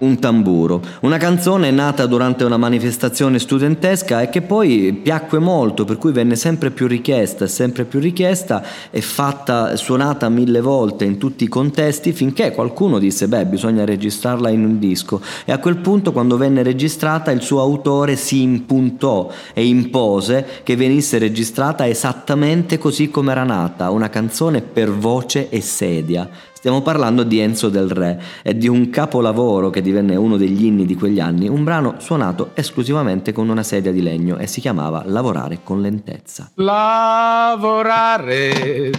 un 0.00 0.18
tamburo, 0.18 0.82
una 1.00 1.16
canzone 1.16 1.70
nata 1.70 2.06
durante 2.06 2.44
una 2.44 2.56
manifestazione 2.56 3.38
studentesca 3.38 4.22
e 4.22 4.28
che 4.28 4.42
poi 4.42 4.98
piacque 5.02 5.38
molto, 5.38 5.84
per 5.84 5.96
cui 5.96 6.12
venne 6.12 6.36
sempre 6.36 6.70
più 6.70 6.86
richiesta 6.86 7.44
e 7.44 7.48
sempre 7.48 7.84
più 7.84 8.00
richiesta 8.00 8.62
e 8.90 9.00
fatta, 9.00 9.76
suonata 9.76 10.28
mille 10.28 10.60
volte 10.60 11.04
in 11.04 11.18
tutti 11.18 11.44
i 11.44 11.48
contesti 11.48 12.12
finché 12.12 12.52
qualcuno 12.52 12.98
disse 12.98 13.28
beh 13.28 13.46
bisogna 13.46 13.84
registrarla 13.84 14.50
in 14.50 14.64
un 14.64 14.78
disco 14.78 15.20
e 15.44 15.52
a 15.52 15.58
quel 15.58 15.76
punto 15.76 16.12
quando 16.12 16.36
venne 16.36 16.62
registrata 16.62 17.30
il 17.30 17.42
suo 17.42 17.60
autore 17.60 18.16
si 18.16 18.42
impuntò 18.42 19.30
e 19.52 19.66
impose 19.66 20.46
che 20.62 20.76
venisse 20.76 21.18
registrata 21.18 21.86
esattamente 21.86 22.78
così 22.78 23.10
come 23.10 23.32
era 23.32 23.44
nata, 23.44 23.90
una 23.90 24.08
canzone 24.08 24.60
per 24.60 24.90
voce 24.90 25.48
e 25.48 25.60
sedia 25.60 26.28
Stiamo 26.60 26.82
parlando 26.82 27.22
di 27.22 27.40
Enzo 27.40 27.70
del 27.70 27.88
Re 27.90 28.22
e 28.42 28.54
di 28.54 28.68
un 28.68 28.90
capolavoro 28.90 29.70
che 29.70 29.80
divenne 29.80 30.14
uno 30.14 30.36
degli 30.36 30.66
inni 30.66 30.84
di 30.84 30.94
quegli 30.94 31.18
anni, 31.18 31.48
un 31.48 31.64
brano 31.64 31.94
suonato 32.00 32.50
esclusivamente 32.52 33.32
con 33.32 33.48
una 33.48 33.62
sedia 33.62 33.90
di 33.92 34.02
legno 34.02 34.36
e 34.36 34.46
si 34.46 34.60
chiamava 34.60 35.02
Lavorare 35.06 35.60
con 35.64 35.80
lentezza. 35.80 36.50
Lavorare 36.56 37.70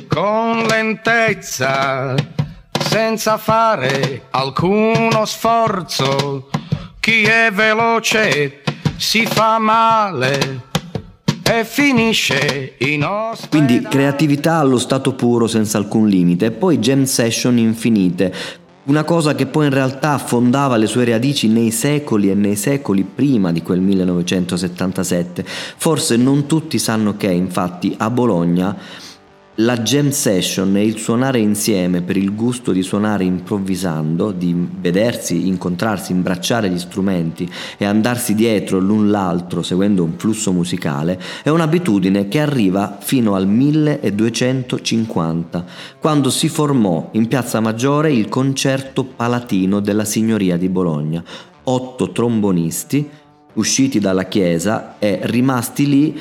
con 0.07 0.63
lentezza, 0.63 2.15
senza 2.79 3.37
fare 3.37 4.23
alcuno 4.31 5.23
sforzo. 5.25 6.49
Chi 6.99 7.21
è 7.25 7.51
veloce 7.53 8.63
si 8.97 9.23
fa 9.27 9.59
male 9.59 10.69
e 11.51 11.65
finisce 11.65 12.75
in 12.77 13.03
ospedale. 13.03 13.49
Quindi 13.49 13.81
creatività 13.81 14.55
allo 14.55 14.77
stato 14.77 15.13
puro 15.13 15.47
senza 15.47 15.77
alcun 15.77 16.07
limite 16.07 16.45
e 16.45 16.51
poi 16.51 16.77
jam 16.77 17.03
session 17.03 17.57
infinite 17.57 18.59
una 18.83 19.03
cosa 19.03 19.35
che 19.35 19.45
poi 19.45 19.65
in 19.67 19.73
realtà 19.73 20.17
fondava 20.17 20.75
le 20.75 20.87
sue 20.87 21.05
radici 21.05 21.47
nei 21.47 21.69
secoli 21.69 22.31
e 22.31 22.33
nei 22.33 22.55
secoli 22.55 23.03
prima 23.03 23.51
di 23.51 23.61
quel 23.61 23.79
1977. 23.79 25.45
Forse 25.45 26.17
non 26.17 26.47
tutti 26.47 26.79
sanno 26.79 27.15
che 27.15 27.27
infatti 27.31 27.93
a 27.99 28.09
Bologna 28.09 28.75
la 29.55 29.79
jam 29.79 30.11
session 30.11 30.77
e 30.77 30.85
il 30.85 30.97
suonare 30.97 31.39
insieme 31.39 32.01
per 32.01 32.15
il 32.15 32.33
gusto 32.33 32.71
di 32.71 32.81
suonare 32.81 33.25
improvvisando, 33.25 34.31
di 34.31 34.55
vedersi, 34.79 35.45
incontrarsi, 35.47 36.13
imbracciare 36.13 36.69
gli 36.69 36.79
strumenti 36.79 37.51
e 37.77 37.83
andarsi 37.83 38.33
dietro 38.33 38.79
l'un 38.79 39.11
l'altro 39.11 39.61
seguendo 39.61 40.03
un 40.03 40.13
flusso 40.15 40.53
musicale, 40.53 41.19
è 41.43 41.49
un'abitudine 41.49 42.29
che 42.29 42.39
arriva 42.39 42.97
fino 43.01 43.35
al 43.35 43.45
1250, 43.45 45.65
quando 45.99 46.29
si 46.29 46.47
formò 46.47 47.09
in 47.11 47.27
Piazza 47.27 47.59
Maggiore 47.59 48.13
il 48.13 48.29
concerto 48.29 49.03
palatino 49.03 49.81
della 49.81 50.05
Signoria 50.05 50.55
di 50.55 50.69
Bologna. 50.69 51.21
Otto 51.63 52.11
trombonisti 52.11 53.07
usciti 53.53 53.99
dalla 53.99 54.25
chiesa 54.25 54.95
e 54.97 55.19
rimasti 55.23 55.87
lì 55.87 56.19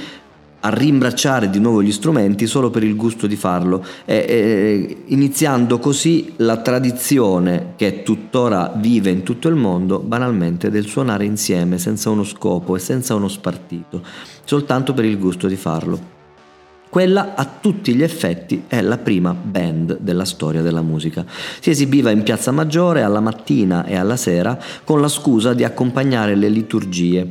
a 0.61 0.69
rimbracciare 0.69 1.49
di 1.51 1.59
nuovo 1.59 1.83
gli 1.83 1.93
strumenti 1.93 2.47
solo 2.47 2.71
per 2.71 2.83
il 2.83 2.97
gusto 2.97 3.27
di 3.27 3.37
farlo, 3.37 3.85
e, 4.05 4.25
e, 4.27 4.97
iniziando 5.07 5.79
così 5.79 6.35
la 6.37 6.59
tradizione 6.59 7.73
che 7.77 8.03
tuttora 8.03 8.73
vive 8.77 9.11
in 9.11 9.23
tutto 9.23 9.49
il 9.49 9.55
mondo, 9.55 9.99
banalmente, 10.01 10.71
del 10.71 10.87
suonare 10.87 11.25
insieme 11.25 11.79
senza 11.79 12.11
uno 12.11 12.25
scopo 12.25 12.77
e 12.77 12.79
senza 12.79 13.15
uno 13.15 13.29
spartito, 13.29 14.03
soltanto 14.45 14.93
per 14.93 15.05
il 15.05 15.19
gusto 15.19 15.47
di 15.47 15.57
farlo. 15.57 16.19
Quella 16.91 17.35
a 17.37 17.49
tutti 17.61 17.95
gli 17.95 18.03
effetti 18.03 18.65
è 18.67 18.81
la 18.81 18.99
prima 18.99 19.33
band 19.33 19.99
della 20.01 20.25
storia 20.25 20.61
della 20.61 20.83
musica. 20.83 21.25
Si 21.61 21.71
esibiva 21.71 22.11
in 22.11 22.25
Piazza 22.25 22.51
Maggiore 22.51 23.03
alla 23.03 23.21
mattina 23.21 23.85
e 23.85 23.95
alla 23.95 24.17
sera 24.17 24.59
con 24.83 25.01
la 25.01 25.07
scusa 25.07 25.55
di 25.55 25.63
accompagnare 25.63 26.35
le 26.35 26.49
liturgie. 26.49 27.29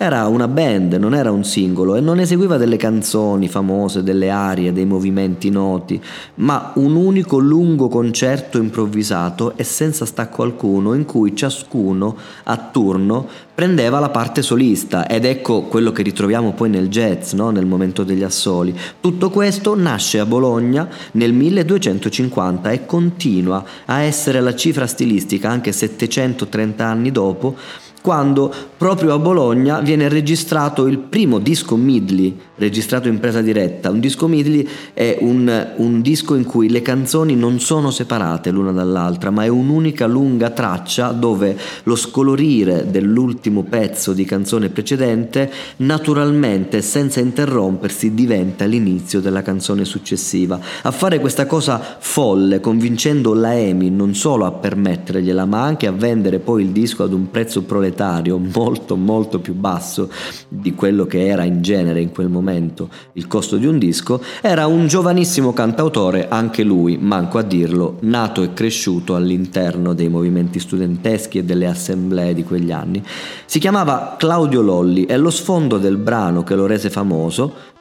Era 0.00 0.28
una 0.28 0.46
band, 0.46 0.92
non 0.92 1.12
era 1.12 1.32
un 1.32 1.42
singolo 1.42 1.96
e 1.96 2.00
non 2.00 2.20
eseguiva 2.20 2.56
delle 2.56 2.76
canzoni 2.76 3.48
famose, 3.48 4.04
delle 4.04 4.30
arie, 4.30 4.72
dei 4.72 4.84
movimenti 4.84 5.50
noti, 5.50 6.00
ma 6.36 6.70
un 6.76 6.94
unico 6.94 7.38
lungo 7.38 7.88
concerto 7.88 8.58
improvvisato 8.58 9.54
e 9.56 9.64
senza 9.64 10.06
stacco 10.06 10.44
alcuno 10.44 10.94
in 10.94 11.04
cui 11.04 11.34
ciascuno 11.34 12.16
a 12.44 12.56
turno 12.70 13.26
prendeva 13.52 13.98
la 13.98 14.10
parte 14.10 14.40
solista 14.40 15.08
ed 15.08 15.24
ecco 15.24 15.62
quello 15.62 15.90
che 15.90 16.04
ritroviamo 16.04 16.52
poi 16.52 16.70
nel 16.70 16.86
jazz, 16.86 17.32
no? 17.32 17.50
nel 17.50 17.66
momento 17.66 18.04
degli 18.04 18.22
assoli. 18.22 18.72
Tutto 19.00 19.30
questo 19.30 19.74
nasce 19.74 20.20
a 20.20 20.26
Bologna 20.26 20.88
nel 21.14 21.32
1250 21.32 22.70
e 22.70 22.86
continua 22.86 23.64
a 23.86 24.02
essere 24.02 24.40
la 24.40 24.54
cifra 24.54 24.86
stilistica 24.86 25.50
anche 25.50 25.72
730 25.72 26.86
anni 26.86 27.10
dopo 27.10 27.56
quando 28.00 28.52
proprio 28.76 29.12
a 29.12 29.18
Bologna 29.18 29.80
viene 29.80 30.08
registrato 30.08 30.86
il 30.86 30.98
primo 30.98 31.38
disco 31.38 31.76
Midley, 31.76 32.36
registrato 32.56 33.08
in 33.08 33.18
presa 33.18 33.40
diretta. 33.40 33.90
Un 33.90 34.00
disco 34.00 34.28
Midley 34.28 34.66
è 34.94 35.18
un, 35.20 35.72
un, 35.76 36.00
disco 36.00 36.34
in 36.34 36.44
cui 36.44 36.70
le 36.70 36.80
canzoni 36.80 37.34
non 37.34 37.60
sono 37.60 37.90
separate 37.90 38.50
l'una 38.50 38.72
dall'altra, 38.72 39.30
ma 39.30 39.44
è 39.44 39.48
un'unica 39.48 40.06
lunga 40.06 40.50
traccia 40.50 41.08
dove 41.10 41.56
lo 41.82 41.96
scolorire 41.96 42.86
dell'ultimo 42.88 43.64
pezzo 43.64 44.12
di 44.12 44.24
canzone 44.24 44.68
precedente 44.68 45.50
naturalmente, 45.78 46.82
senza 46.82 47.20
interrompersi, 47.20 48.14
diventa 48.14 48.64
l'inizio 48.64 49.20
della 49.20 49.42
canzone 49.42 49.84
successiva. 49.84 50.58
A 50.82 50.90
fare 50.90 51.18
questa 51.18 51.46
cosa 51.46 51.96
folle, 51.98 52.60
convincendo 52.60 53.34
la 53.34 53.58
EMI 53.58 53.90
non 53.90 54.14
solo 54.14 54.44
a 54.44 54.52
permettergliela, 54.52 55.44
ma 55.44 55.62
anche 55.62 55.86
a 55.86 55.92
vendere 55.92 56.38
poi 56.38 56.62
il 56.62 56.70
disco 56.70 57.02
ad 57.02 57.12
un 57.12 57.30
prezzo 57.30 57.62
proletario 57.62 57.86
proletario 57.88 58.38
molto 58.38 58.96
molto 58.96 59.40
più 59.40 59.54
basso 59.54 60.10
di 60.48 60.74
quello 60.74 61.06
che 61.06 61.26
era 61.26 61.44
in 61.44 61.62
genere 61.62 62.00
in 62.00 62.10
quel 62.10 62.28
momento 62.28 62.88
il 63.14 63.26
costo 63.26 63.56
di 63.56 63.66
un 63.66 63.78
disco, 63.78 64.22
era 64.40 64.66
un 64.66 64.86
giovanissimo 64.86 65.52
cantautore, 65.52 66.28
anche 66.28 66.62
lui, 66.62 66.98
manco 66.98 67.38
a 67.38 67.42
dirlo, 67.42 67.96
nato 68.00 68.42
e 68.42 68.52
cresciuto 68.52 69.14
all'interno 69.14 69.94
dei 69.94 70.08
movimenti 70.08 70.60
studenteschi 70.60 71.38
e 71.38 71.44
delle 71.44 71.66
assemblee 71.66 72.34
di 72.34 72.44
quegli 72.44 72.70
anni. 72.70 73.02
Si 73.46 73.58
chiamava 73.58 74.16
Claudio 74.18 74.60
Lolli 74.60 75.04
e 75.06 75.16
lo 75.16 75.30
sfondo 75.30 75.78
del 75.78 75.96
brano 75.96 76.42
che 76.42 76.54
lo 76.54 76.66
rese 76.66 76.90
famoso 76.90 77.76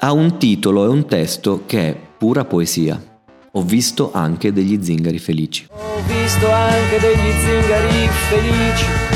ha 0.00 0.12
un 0.12 0.38
titolo 0.38 0.84
e 0.84 0.88
un 0.88 1.06
testo 1.06 1.62
che 1.66 1.80
è 1.88 1.96
pura 2.16 2.44
poesia. 2.44 3.00
Ho 3.52 3.62
visto 3.62 4.12
anche 4.12 4.52
degli 4.52 4.78
zingari 4.80 5.18
felici. 5.18 5.66
Ho 5.70 6.00
visto 6.06 6.48
anche 6.50 7.00
degli 7.00 7.32
zingari 7.40 8.08
felici 8.28 9.07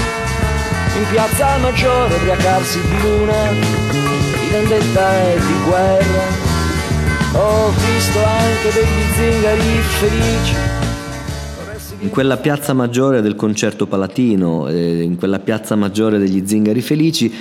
in 0.96 1.06
piazza 1.10 1.56
maggiore 1.58 2.14
ubriacarsi 2.14 2.78
di 2.80 3.00
luna, 3.00 3.50
di 3.50 4.48
vendetta 4.50 5.22
e 5.22 5.36
di 5.38 5.64
guerra. 5.64 6.50
Ho 7.34 7.70
visto 7.70 8.18
anche 8.22 8.70
degli 8.74 9.02
zingari 9.14 9.78
felici. 9.98 10.54
In 12.00 12.10
quella 12.10 12.36
piazza 12.36 12.74
maggiore 12.74 13.22
del 13.22 13.36
concerto 13.36 13.86
palatino, 13.86 14.68
eh, 14.68 15.02
in 15.02 15.16
quella 15.16 15.38
piazza 15.38 15.76
maggiore 15.76 16.18
degli 16.18 16.46
zingari 16.46 16.82
felici, 16.82 17.32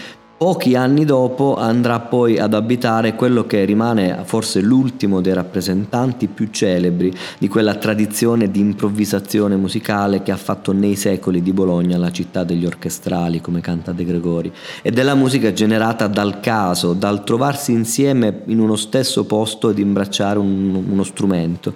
Pochi 0.42 0.74
anni 0.74 1.06
dopo 1.06 1.56
andrà 1.56 2.00
poi 2.00 2.40
ad 2.40 2.56
abitare 2.56 3.14
quello 3.14 3.46
che 3.46 3.64
rimane 3.64 4.22
forse 4.24 4.60
l'ultimo 4.60 5.22
dei 5.22 5.36
rappresentanti 5.36 6.26
più 6.26 6.48
celebri 6.50 7.14
di 7.38 7.48
quella 7.48 7.76
tradizione 7.76 8.50
di 8.50 8.60
improvvisazione 8.60 9.56
musicale 9.56 10.24
che 10.24 10.32
ha 10.32 10.38
fatto 10.38 10.72
nei 10.72 10.96
secoli 10.96 11.44
di 11.44 11.54
Bologna 11.54 12.00
la 12.00 12.12
città 12.12 12.44
degli 12.44 12.66
orchestrali, 12.66 13.40
come 13.40 13.62
canta 13.62 13.92
De 13.92 14.04
Gregori, 14.04 14.52
e 14.82 14.90
della 14.90 15.14
musica 15.14 15.54
generata 15.54 16.08
dal 16.08 16.40
caso, 16.40 16.94
dal 16.94 17.24
trovarsi 17.24 17.72
insieme 17.72 18.42
in 18.46 18.60
uno 18.60 18.78
stesso 18.78 19.26
posto 19.26 19.70
ed 19.70 19.78
imbracciare 19.78 20.40
un, 20.40 20.86
uno 20.90 21.04
strumento. 21.04 21.76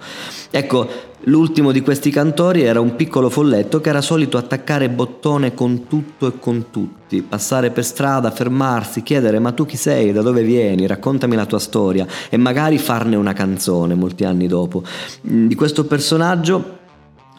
Ecco, 0.50 0.88
L'ultimo 1.28 1.72
di 1.72 1.80
questi 1.80 2.10
cantori 2.12 2.62
era 2.62 2.78
un 2.78 2.94
piccolo 2.94 3.28
folletto 3.30 3.80
che 3.80 3.88
era 3.88 4.00
solito 4.00 4.36
attaccare 4.36 4.88
bottone 4.88 5.54
con 5.54 5.88
tutto 5.88 6.28
e 6.28 6.38
con 6.38 6.66
tutti, 6.70 7.20
passare 7.20 7.70
per 7.70 7.84
strada, 7.84 8.30
fermarsi, 8.30 9.02
chiedere 9.02 9.40
ma 9.40 9.50
tu 9.50 9.66
chi 9.66 9.76
sei, 9.76 10.12
da 10.12 10.22
dove 10.22 10.44
vieni, 10.44 10.86
raccontami 10.86 11.34
la 11.34 11.44
tua 11.44 11.58
storia. 11.58 12.06
E 12.30 12.36
magari 12.36 12.78
farne 12.78 13.16
una 13.16 13.32
canzone 13.32 13.96
molti 13.96 14.22
anni 14.22 14.46
dopo. 14.46 14.84
Di 15.20 15.54
questo 15.56 15.84
personaggio 15.84 16.75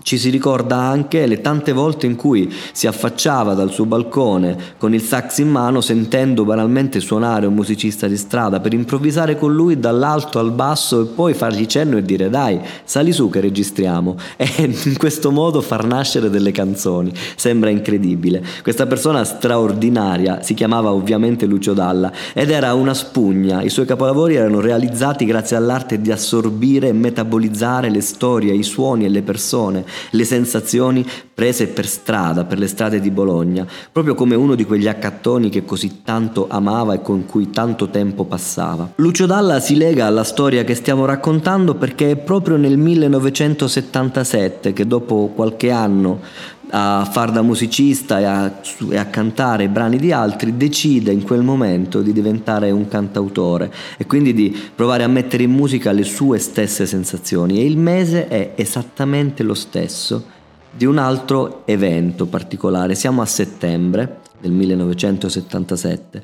ci 0.07 0.17
si 0.17 0.29
ricorda 0.29 0.77
anche 0.77 1.25
le 1.25 1.41
tante 1.41 1.73
volte 1.73 2.05
in 2.05 2.15
cui 2.15 2.49
si 2.71 2.87
affacciava 2.87 3.53
dal 3.55 3.73
suo 3.73 3.83
balcone 3.83 4.55
con 4.77 4.93
il 4.93 5.01
sax 5.01 5.39
in 5.39 5.49
mano 5.49 5.81
sentendo 5.81 6.45
banalmente 6.45 7.01
suonare 7.01 7.45
un 7.45 7.53
musicista 7.53 8.07
di 8.07 8.15
strada 8.15 8.61
per 8.61 8.71
improvvisare 8.71 9.37
con 9.37 9.53
lui 9.53 9.81
dall'alto 9.81 10.39
al 10.39 10.51
basso 10.51 11.01
e 11.01 11.05
poi 11.07 11.33
fargli 11.33 11.65
cenno 11.65 11.97
e 11.97 12.03
dire 12.03 12.29
dai 12.29 12.57
sali 12.85 13.11
su 13.11 13.29
che 13.29 13.41
registriamo 13.41 14.15
e 14.37 14.73
in 14.85 14.95
questo 14.95 15.29
modo 15.29 15.59
far 15.59 15.85
nascere 15.85 16.29
delle 16.29 16.53
canzoni. 16.53 17.11
Sembra 17.35 17.69
incredibile. 17.69 18.41
Questa 18.63 18.85
persona 18.85 19.25
straordinaria 19.25 20.41
si 20.41 20.53
chiamava 20.53 20.93
ovviamente 20.93 21.45
Lucio 21.45 21.73
Dalla 21.73 22.13
ed 22.31 22.49
era 22.49 22.73
una 22.75 22.93
spugna. 22.93 23.61
I 23.61 23.69
suoi 23.69 23.85
capolavori 23.85 24.35
erano 24.35 24.61
realizzati 24.61 25.25
grazie 25.25 25.57
all'arte 25.57 25.99
di 25.99 26.13
assorbire 26.13 26.87
e 26.87 26.93
metabolizzare 26.93 27.89
le 27.89 27.99
storie, 27.99 28.53
i 28.53 28.63
suoni 28.63 29.03
e 29.03 29.09
le 29.09 29.21
persone 29.21 29.95
le 30.11 30.25
sensazioni 30.25 31.05
prese 31.33 31.67
per 31.67 31.85
strada, 31.87 32.45
per 32.45 32.57
le 32.57 32.67
strade 32.67 32.99
di 32.99 33.11
Bologna, 33.11 33.65
proprio 33.91 34.15
come 34.15 34.35
uno 34.35 34.55
di 34.55 34.65
quegli 34.65 34.87
accattoni 34.87 35.49
che 35.49 35.65
così 35.65 36.01
tanto 36.03 36.47
amava 36.49 36.95
e 36.95 37.01
con 37.01 37.25
cui 37.25 37.49
tanto 37.49 37.89
tempo 37.89 38.23
passava. 38.25 38.91
Lucio 38.95 39.25
Dalla 39.25 39.59
si 39.59 39.75
lega 39.75 40.05
alla 40.05 40.23
storia 40.23 40.63
che 40.63 40.75
stiamo 40.75 41.05
raccontando 41.05 41.75
perché 41.75 42.11
è 42.11 42.15
proprio 42.15 42.57
nel 42.57 42.77
1977 42.77 44.73
che 44.73 44.87
dopo 44.87 45.31
qualche 45.35 45.71
anno 45.71 46.19
a 46.69 47.07
far 47.09 47.31
da 47.31 47.41
musicista 47.41 48.19
e 48.19 48.23
a, 48.25 48.59
e 48.89 48.97
a, 48.97 49.05
cantare 49.05 49.69
brani 49.69 49.97
di 49.97 50.11
altri, 50.11 50.57
decide 50.57 51.11
in 51.11 51.23
quel 51.23 51.41
momento 51.41 52.01
di 52.01 52.11
diventare 52.11 52.71
un 52.71 52.87
cantautore 52.87 53.71
e 53.97 54.05
quindi 54.05 54.33
di 54.33 54.55
provare 54.75 55.03
a 55.03 55.07
mettere 55.07 55.43
in 55.43 55.51
musica 55.51 55.91
le 55.91 56.03
sue 56.03 56.39
stesse 56.39 56.85
sensazioni. 56.85 57.59
E 57.59 57.65
il 57.65 57.77
mese 57.77 58.27
è 58.27 58.53
esattamente 58.55 59.43
lo 59.43 59.53
stesso 59.53 60.35
di 60.71 60.85
un 60.85 60.97
altro 60.97 61.63
evento 61.65 62.25
particolare. 62.25 62.95
Siamo 62.95 63.21
a 63.21 63.25
settembre 63.25 64.19
del 64.39 64.51
1977. 64.51 66.23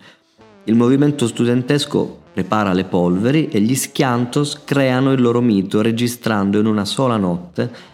Il 0.65 0.75
movimento 0.75 1.27
studentesco 1.27 2.19
prepara 2.33 2.73
le 2.73 2.85
polveri 2.85 3.49
e 3.49 3.59
gli 3.61 3.75
Schiantos 3.75 4.63
creano 4.63 5.11
il 5.11 5.21
loro 5.21 5.41
mito 5.41 5.81
registrando 5.81 6.59
in 6.59 6.65
una 6.65 6.85
sola 6.85 7.17
notte 7.17 7.91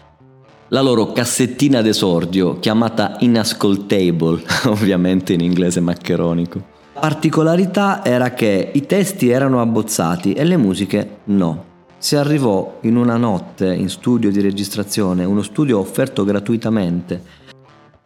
la 0.72 0.80
loro 0.80 1.12
cassettina 1.12 1.82
d'esordio 1.82 2.58
chiamata 2.60 3.16
Inascoltable, 3.20 4.42
ovviamente 4.66 5.32
in 5.32 5.40
inglese 5.40 5.80
maccheronico. 5.80 6.62
La 6.94 7.00
particolarità 7.00 8.04
era 8.04 8.30
che 8.30 8.70
i 8.72 8.86
testi 8.86 9.28
erano 9.30 9.60
abbozzati 9.60 10.32
e 10.32 10.44
le 10.44 10.56
musiche 10.56 11.18
no. 11.24 11.64
si 11.98 12.14
arrivò 12.14 12.78
in 12.82 12.96
una 12.96 13.16
notte 13.16 13.72
in 13.74 13.88
studio 13.88 14.30
di 14.30 14.40
registrazione, 14.40 15.24
uno 15.24 15.42
studio 15.42 15.78
offerto 15.78 16.24
gratuitamente 16.24 17.38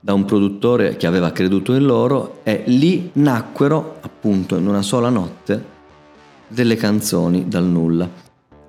da 0.00 0.14
un 0.14 0.24
produttore 0.24 0.96
che 0.96 1.06
aveva 1.06 1.32
creduto 1.32 1.74
in 1.74 1.84
loro 1.84 2.40
e 2.44 2.62
lì 2.66 3.10
nacquero 3.14 3.96
appunto 4.00 4.56
in 4.56 4.66
una 4.66 4.82
sola 4.82 5.08
notte 5.08 5.72
delle 6.48 6.76
canzoni 6.76 7.46
dal 7.48 7.64
nulla. 7.64 8.23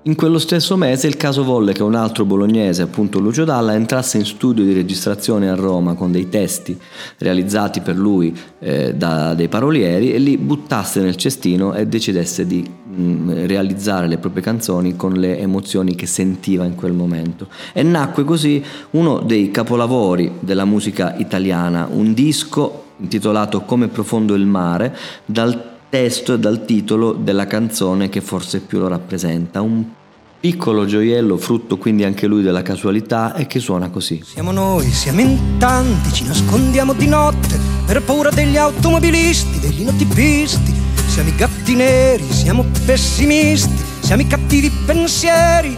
In 0.08 0.14
quello 0.14 0.38
stesso 0.38 0.78
mese 0.78 1.08
il 1.08 1.18
caso 1.18 1.44
volle 1.44 1.74
che 1.74 1.82
un 1.82 1.96
altro 1.96 2.26
bolognese, 2.26 2.84
appunto 2.84 3.18
Lucio 3.18 3.44
Dalla, 3.44 3.74
entrasse 3.74 4.20
in 4.20 4.26
studio 4.26 4.64
di 4.64 4.72
registrazione 4.72 5.50
a 5.50 5.56
Roma 5.56 5.96
con 5.96 6.12
dei 6.12 6.30
testi 6.30 6.80
realizzati 7.18 7.82
per 7.82 7.98
lui 7.98 8.32
eh, 8.60 8.94
da 8.94 9.34
dei 9.34 9.48
parolieri 9.48 10.14
e 10.14 10.20
li 10.20 10.38
buttasse 10.38 11.02
nel 11.02 11.16
cestino 11.16 11.74
e 11.74 11.88
decidesse 11.88 12.46
di 12.46 12.64
mh, 12.64 13.02
mm, 13.02 13.30
realizzare 13.48 14.08
le 14.08 14.20
proprie 14.20 14.44
canzoni 14.44 14.96
con 14.96 15.14
le 15.14 15.40
emozioni 15.40 15.96
che 15.96 16.06
sentiva 16.06 16.66
in 16.66 16.76
quel 16.76 16.94
momento. 16.94 17.48
E 17.74 17.82
nacque 17.82 18.24
così 18.26 18.64
uno 18.92 19.22
dei 19.22 19.50
capolavori 19.50 20.34
della 20.40 20.66
musica 20.66 21.16
italiana, 21.18 21.88
un 21.90 22.14
disco 22.14 22.84
intitolato 22.98 23.62
Come 23.62 23.88
profondo 23.88 24.36
il 24.36 24.46
mare, 24.46 24.96
dal 25.26 25.74
testo 25.96 26.34
e 26.34 26.40
dal 26.40 26.66
titolo 26.66 27.14
della 27.14 27.48
canzone 27.48 28.10
che 28.10 28.20
forse 28.20 28.60
più 28.60 28.80
lo 28.80 28.90
rappresenta, 28.90 29.62
un 29.62 29.82
piccolo 30.42 30.86
gioiello, 30.86 31.38
frutto 31.38 31.78
quindi 31.78 32.04
anche 32.04 32.28
lui 32.28 32.44
della 32.44 32.62
casualità 32.64 33.34
e 33.34 33.48
che 33.48 33.62
suona 33.62 33.90
così. 33.90 34.22
Siamo 34.22 34.52
noi, 34.52 34.92
siamo 34.92 35.22
in 35.22 35.58
tanti, 35.58 36.12
ci 36.12 36.26
nascondiamo 36.26 36.92
di 36.92 37.08
notte 37.08 37.58
per 37.86 38.04
paura 38.04 38.30
degli 38.30 38.58
automobilisti, 38.58 39.58
degli 39.62 39.84
notipisti. 39.86 40.74
Siamo 41.08 41.30
i 41.30 41.36
gatti 41.38 41.76
neri, 41.76 42.26
siamo 42.30 42.66
pessimisti, 42.86 43.82
siamo 44.02 44.22
i 44.22 44.28
cattivi 44.28 44.70
pensieri 44.86 45.78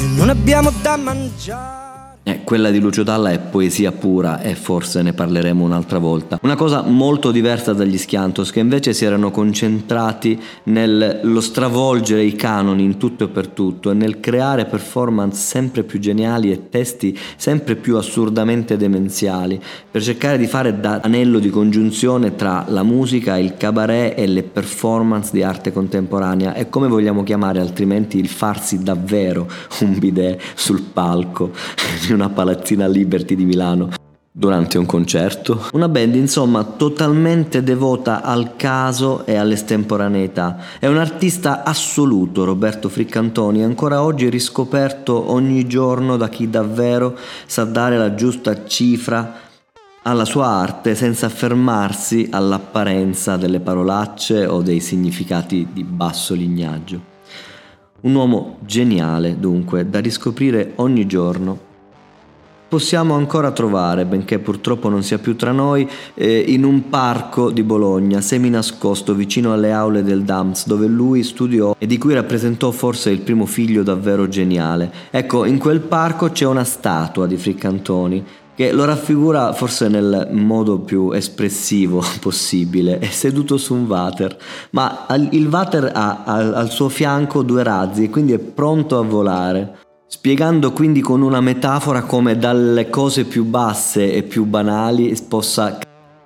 e 0.00 0.06
non 0.16 0.30
abbiamo 0.30 0.72
da 0.80 0.96
mangiare. 0.96 1.85
Eh, 2.28 2.40
quella 2.42 2.72
di 2.72 2.80
Lucio 2.80 3.04
Dalla 3.04 3.30
è 3.30 3.38
poesia 3.38 3.92
pura 3.92 4.40
e 4.40 4.56
forse 4.56 5.00
ne 5.00 5.12
parleremo 5.12 5.62
un'altra 5.62 5.98
volta. 5.98 6.40
Una 6.42 6.56
cosa 6.56 6.82
molto 6.82 7.30
diversa 7.30 7.72
dagli 7.72 7.96
Schiantos 7.96 8.50
che 8.50 8.58
invece 8.58 8.94
si 8.94 9.04
erano 9.04 9.30
concentrati 9.30 10.36
nello 10.64 11.40
stravolgere 11.40 12.24
i 12.24 12.34
canoni 12.34 12.82
in 12.82 12.96
tutto 12.96 13.22
e 13.22 13.28
per 13.28 13.46
tutto 13.46 13.92
e 13.92 13.94
nel 13.94 14.18
creare 14.18 14.64
performance 14.64 15.38
sempre 15.38 15.84
più 15.84 16.00
geniali 16.00 16.50
e 16.50 16.68
testi 16.68 17.16
sempre 17.36 17.76
più 17.76 17.96
assurdamente 17.96 18.76
demenziali 18.76 19.62
per 19.88 20.02
cercare 20.02 20.36
di 20.36 20.48
fare 20.48 20.80
da 20.80 20.98
anello 21.04 21.38
di 21.38 21.48
congiunzione 21.48 22.34
tra 22.34 22.64
la 22.66 22.82
musica, 22.82 23.38
il 23.38 23.56
cabaret 23.56 24.18
e 24.18 24.26
le 24.26 24.42
performance 24.42 25.30
di 25.30 25.44
arte 25.44 25.72
contemporanea 25.72 26.54
e 26.54 26.68
come 26.70 26.88
vogliamo 26.88 27.22
chiamare 27.22 27.60
altrimenti 27.60 28.18
il 28.18 28.28
farsi 28.28 28.82
davvero 28.82 29.48
un 29.82 29.96
bidet 29.96 30.42
sul 30.56 30.82
palco 30.82 31.52
una 32.16 32.30
palazzina 32.30 32.88
Liberty 32.88 33.34
di 33.34 33.44
Milano 33.44 33.90
durante 34.32 34.78
un 34.78 34.86
concerto. 34.86 35.68
Una 35.72 35.88
band 35.88 36.14
insomma 36.14 36.64
totalmente 36.64 37.62
devota 37.62 38.22
al 38.22 38.56
caso 38.56 39.24
e 39.26 39.36
all'estemporaneità. 39.36 40.58
È 40.80 40.86
un 40.86 40.96
artista 40.96 41.62
assoluto 41.62 42.44
Roberto 42.44 42.88
Friccantoni, 42.88 43.62
ancora 43.62 44.02
oggi 44.02 44.28
riscoperto 44.30 45.30
ogni 45.30 45.66
giorno 45.66 46.16
da 46.16 46.28
chi 46.28 46.48
davvero 46.48 47.16
sa 47.46 47.64
dare 47.64 47.98
la 47.98 48.14
giusta 48.14 48.66
cifra 48.66 49.44
alla 50.02 50.24
sua 50.24 50.46
arte 50.46 50.94
senza 50.94 51.28
fermarsi 51.28 52.28
all'apparenza 52.30 53.36
delle 53.36 53.60
parolacce 53.60 54.46
o 54.46 54.62
dei 54.62 54.80
significati 54.80 55.68
di 55.72 55.84
basso 55.84 56.32
lignaggio. 56.34 57.14
Un 58.02 58.14
uomo 58.14 58.58
geniale, 58.60 59.38
dunque, 59.38 59.88
da 59.88 59.98
riscoprire 59.98 60.72
ogni 60.76 61.06
giorno 61.06 61.65
possiamo 62.68 63.14
ancora 63.14 63.52
trovare, 63.52 64.04
benché 64.04 64.38
purtroppo 64.38 64.88
non 64.88 65.02
sia 65.02 65.18
più 65.18 65.36
tra 65.36 65.52
noi, 65.52 65.88
eh, 66.14 66.44
in 66.48 66.64
un 66.64 66.88
parco 66.88 67.50
di 67.50 67.62
Bologna, 67.62 68.20
semi-nascosto 68.20 69.14
vicino 69.14 69.52
alle 69.52 69.72
aule 69.72 70.02
del 70.02 70.22
DAMS, 70.22 70.66
dove 70.66 70.86
lui 70.86 71.22
studiò 71.22 71.76
e 71.78 71.86
di 71.86 71.98
cui 71.98 72.14
rappresentò 72.14 72.70
forse 72.70 73.10
il 73.10 73.20
primo 73.20 73.46
figlio 73.46 73.82
davvero 73.82 74.28
geniale. 74.28 74.92
Ecco, 75.10 75.44
in 75.44 75.58
quel 75.58 75.80
parco 75.80 76.30
c'è 76.30 76.46
una 76.46 76.64
statua 76.64 77.26
di 77.26 77.36
Friccantoni 77.36 78.24
che 78.56 78.72
lo 78.72 78.86
raffigura 78.86 79.52
forse 79.52 79.86
nel 79.86 80.28
modo 80.32 80.78
più 80.78 81.10
espressivo 81.10 82.02
possibile, 82.20 82.98
è 82.98 83.10
seduto 83.10 83.58
su 83.58 83.74
un 83.74 83.84
water, 83.84 84.34
ma 84.70 85.06
il 85.30 85.46
water 85.46 85.92
ha 85.94 86.24
al 86.24 86.70
suo 86.70 86.88
fianco 86.88 87.42
due 87.42 87.62
razzi 87.62 88.04
e 88.04 88.10
quindi 88.10 88.32
è 88.32 88.38
pronto 88.38 88.98
a 88.98 89.02
volare 89.02 89.84
spiegando 90.08 90.70
quindi 90.72 91.00
con 91.00 91.20
una 91.20 91.40
metafora 91.40 92.02
come 92.02 92.38
dalle 92.38 92.88
cose 92.88 93.24
più 93.24 93.44
basse 93.44 94.12
e 94.12 94.22
più 94.22 94.44
banali 94.44 95.16
possa 95.28 95.78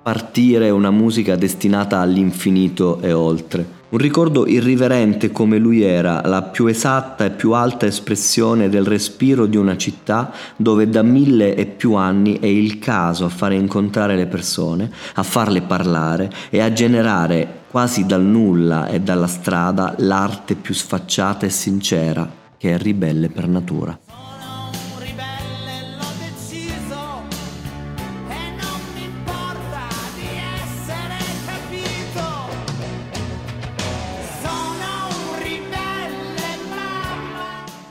partire 0.03 0.69
una 0.69 0.91
musica 0.91 1.35
destinata 1.35 1.99
all'infinito 1.99 2.99
e 3.01 3.11
oltre. 3.11 3.79
Un 3.89 3.97
ricordo 3.97 4.47
irriverente 4.47 5.31
come 5.31 5.57
lui 5.57 5.81
era, 5.81 6.21
la 6.25 6.43
più 6.43 6.67
esatta 6.67 7.25
e 7.25 7.31
più 7.31 7.51
alta 7.51 7.87
espressione 7.87 8.69
del 8.69 8.85
respiro 8.85 9.47
di 9.47 9.57
una 9.57 9.75
città 9.75 10.31
dove 10.55 10.87
da 10.87 11.01
mille 11.01 11.55
e 11.55 11.65
più 11.65 11.95
anni 11.95 12.39
è 12.39 12.45
il 12.45 12.79
caso 12.79 13.25
a 13.25 13.29
fare 13.29 13.55
incontrare 13.55 14.15
le 14.15 14.27
persone, 14.27 14.89
a 15.15 15.23
farle 15.23 15.61
parlare 15.61 16.31
e 16.49 16.61
a 16.61 16.71
generare 16.71 17.63
quasi 17.69 18.05
dal 18.05 18.23
nulla 18.23 18.87
e 18.87 19.01
dalla 19.01 19.27
strada 19.27 19.95
l'arte 19.97 20.55
più 20.55 20.73
sfacciata 20.73 21.45
e 21.45 21.49
sincera 21.49 22.40
che 22.61 22.75
è 22.75 22.77
ribelle 22.77 23.27
per 23.27 23.47
natura. 23.47 23.99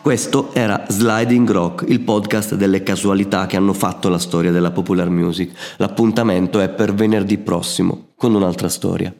Questo 0.00 0.54
era 0.54 0.84
Sliding 0.88 1.50
Rock, 1.50 1.84
il 1.88 2.00
podcast 2.02 2.54
delle 2.54 2.84
casualità 2.84 3.46
che 3.46 3.56
hanno 3.56 3.72
fatto 3.72 4.08
la 4.08 4.18
storia 4.18 4.52
della 4.52 4.70
popular 4.70 5.10
music. 5.10 5.74
L'appuntamento 5.78 6.60
è 6.60 6.68
per 6.68 6.94
venerdì 6.94 7.38
prossimo 7.38 8.10
con 8.14 8.36
un'altra 8.36 8.68
storia. 8.68 9.12